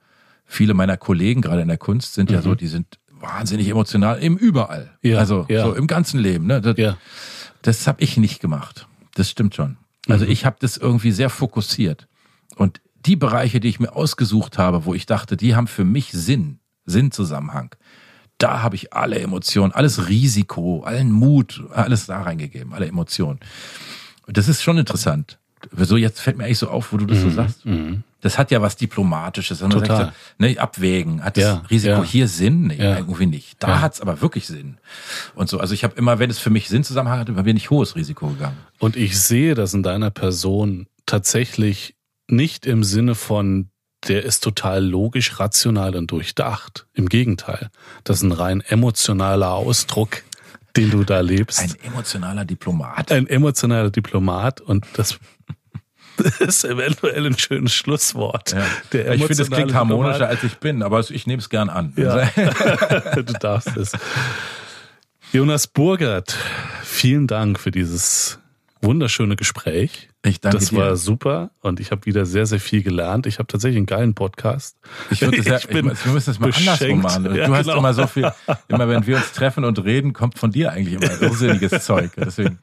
[0.46, 2.36] viele meiner Kollegen, gerade in der Kunst, sind mhm.
[2.36, 4.98] ja so, die sind wahnsinnig emotional im überall.
[5.02, 5.66] Ja, also ja.
[5.66, 6.46] so im ganzen Leben.
[6.48, 6.62] Ne?
[6.62, 6.98] Das, ja.
[7.62, 8.88] das habe ich nicht gemacht.
[9.16, 9.78] Das stimmt schon.
[10.10, 10.32] Also mhm.
[10.32, 12.08] ich habe das irgendwie sehr fokussiert.
[12.56, 16.12] Und die Bereiche, die ich mir ausgesucht habe, wo ich dachte, die haben für mich
[16.12, 17.76] Sinn, Sinnzusammenhang,
[18.44, 23.40] da habe ich alle Emotionen, alles Risiko, allen Mut, alles da reingegeben, alle Emotionen.
[24.28, 25.40] Und das ist schon interessant.
[25.78, 27.22] So jetzt fällt mir eigentlich so auf, wo du das mhm.
[27.22, 27.66] so sagst.
[27.66, 28.04] Mhm.
[28.20, 29.60] Das hat ja was Diplomatisches.
[29.60, 29.86] Total.
[29.86, 31.24] Sagt, ne, abwägen.
[31.24, 32.04] Hat das ja, Risiko ja.
[32.04, 32.68] hier Sinn?
[32.68, 32.98] Nee, ja.
[32.98, 33.56] irgendwie nicht.
[33.60, 33.82] Da ja.
[33.82, 34.78] hat's aber wirklich Sinn.
[35.36, 35.60] Und so.
[35.60, 38.28] Also ich habe immer, wenn es für mich Sinn zusammenhang hatte, bin ich hohes Risiko
[38.28, 38.58] gegangen.
[38.80, 41.96] Und ich sehe das in deiner Person tatsächlich
[42.28, 43.70] nicht im Sinne von
[44.08, 46.86] der ist total logisch, rational und durchdacht.
[46.94, 47.70] Im Gegenteil,
[48.04, 50.24] das ist ein rein emotionaler Ausdruck,
[50.76, 51.60] den du da lebst.
[51.60, 53.12] Ein emotionaler Diplomat.
[53.12, 55.20] Ein emotionaler Diplomat und das
[56.40, 58.54] ist eventuell ein schönes Schlusswort.
[58.54, 58.66] Ja.
[58.92, 61.94] Der ich finde, es klingt harmonischer, als ich bin, aber ich nehme es gern an.
[61.96, 62.26] Ja.
[63.16, 63.92] du darfst es.
[65.32, 66.36] Jonas Burgert,
[66.84, 68.40] vielen Dank für dieses
[68.82, 70.10] wunderschöne Gespräch.
[70.26, 70.78] Ich danke das dir.
[70.78, 73.28] war super und ich habe wieder sehr, sehr viel gelernt.
[73.28, 74.78] Ich habe tatsächlich einen geilen Podcast.
[75.12, 76.82] Ich würde das ja, ich bin ich, wir müssen das mal beschenkt.
[76.82, 77.24] andersrum machen.
[77.26, 77.78] Du ja, hast genau.
[77.78, 78.32] immer so viel,
[78.70, 82.12] immer wenn wir uns treffen und reden, kommt von dir eigentlich immer irrsinniges Zeug.
[82.16, 82.60] Deswegen.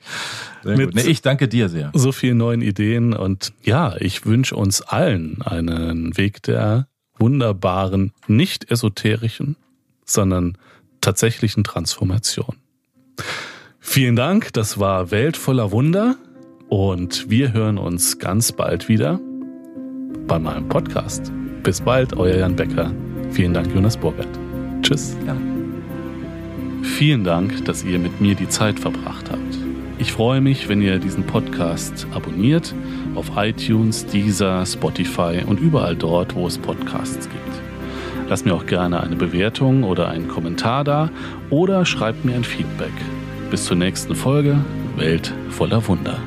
[0.65, 1.91] Nee, ich danke dir sehr.
[1.95, 6.87] So vielen neuen Ideen und ja, ich wünsche uns allen einen Weg der
[7.19, 9.57] wunderbaren, nicht esoterischen,
[10.07, 10.57] sondern
[11.03, 12.57] tatsächlichen Transformation.
[13.81, 16.17] Vielen Dank, das war Welt voller Wunder
[16.71, 19.21] und wir hören uns ganz bald wieder
[20.27, 21.31] bei meinem Podcast.
[21.63, 22.93] Bis bald, euer Jan Becker.
[23.33, 24.29] Vielen Dank, Jonas Burgert.
[24.81, 25.17] Tschüss.
[25.27, 25.37] Ja.
[26.83, 29.59] Vielen Dank, dass ihr mit mir die Zeit verbracht habt.
[29.99, 32.75] Ich freue mich, wenn ihr diesen Podcast abonniert
[33.17, 38.29] auf iTunes, Deezer, Spotify und überall dort, wo es Podcasts gibt.
[38.29, 41.11] Lasst mir auch gerne eine Bewertung oder einen Kommentar da
[41.51, 42.93] oder schreibt mir ein Feedback.
[43.51, 44.57] Bis zur nächsten Folge
[44.97, 46.19] Welt voller Wunder.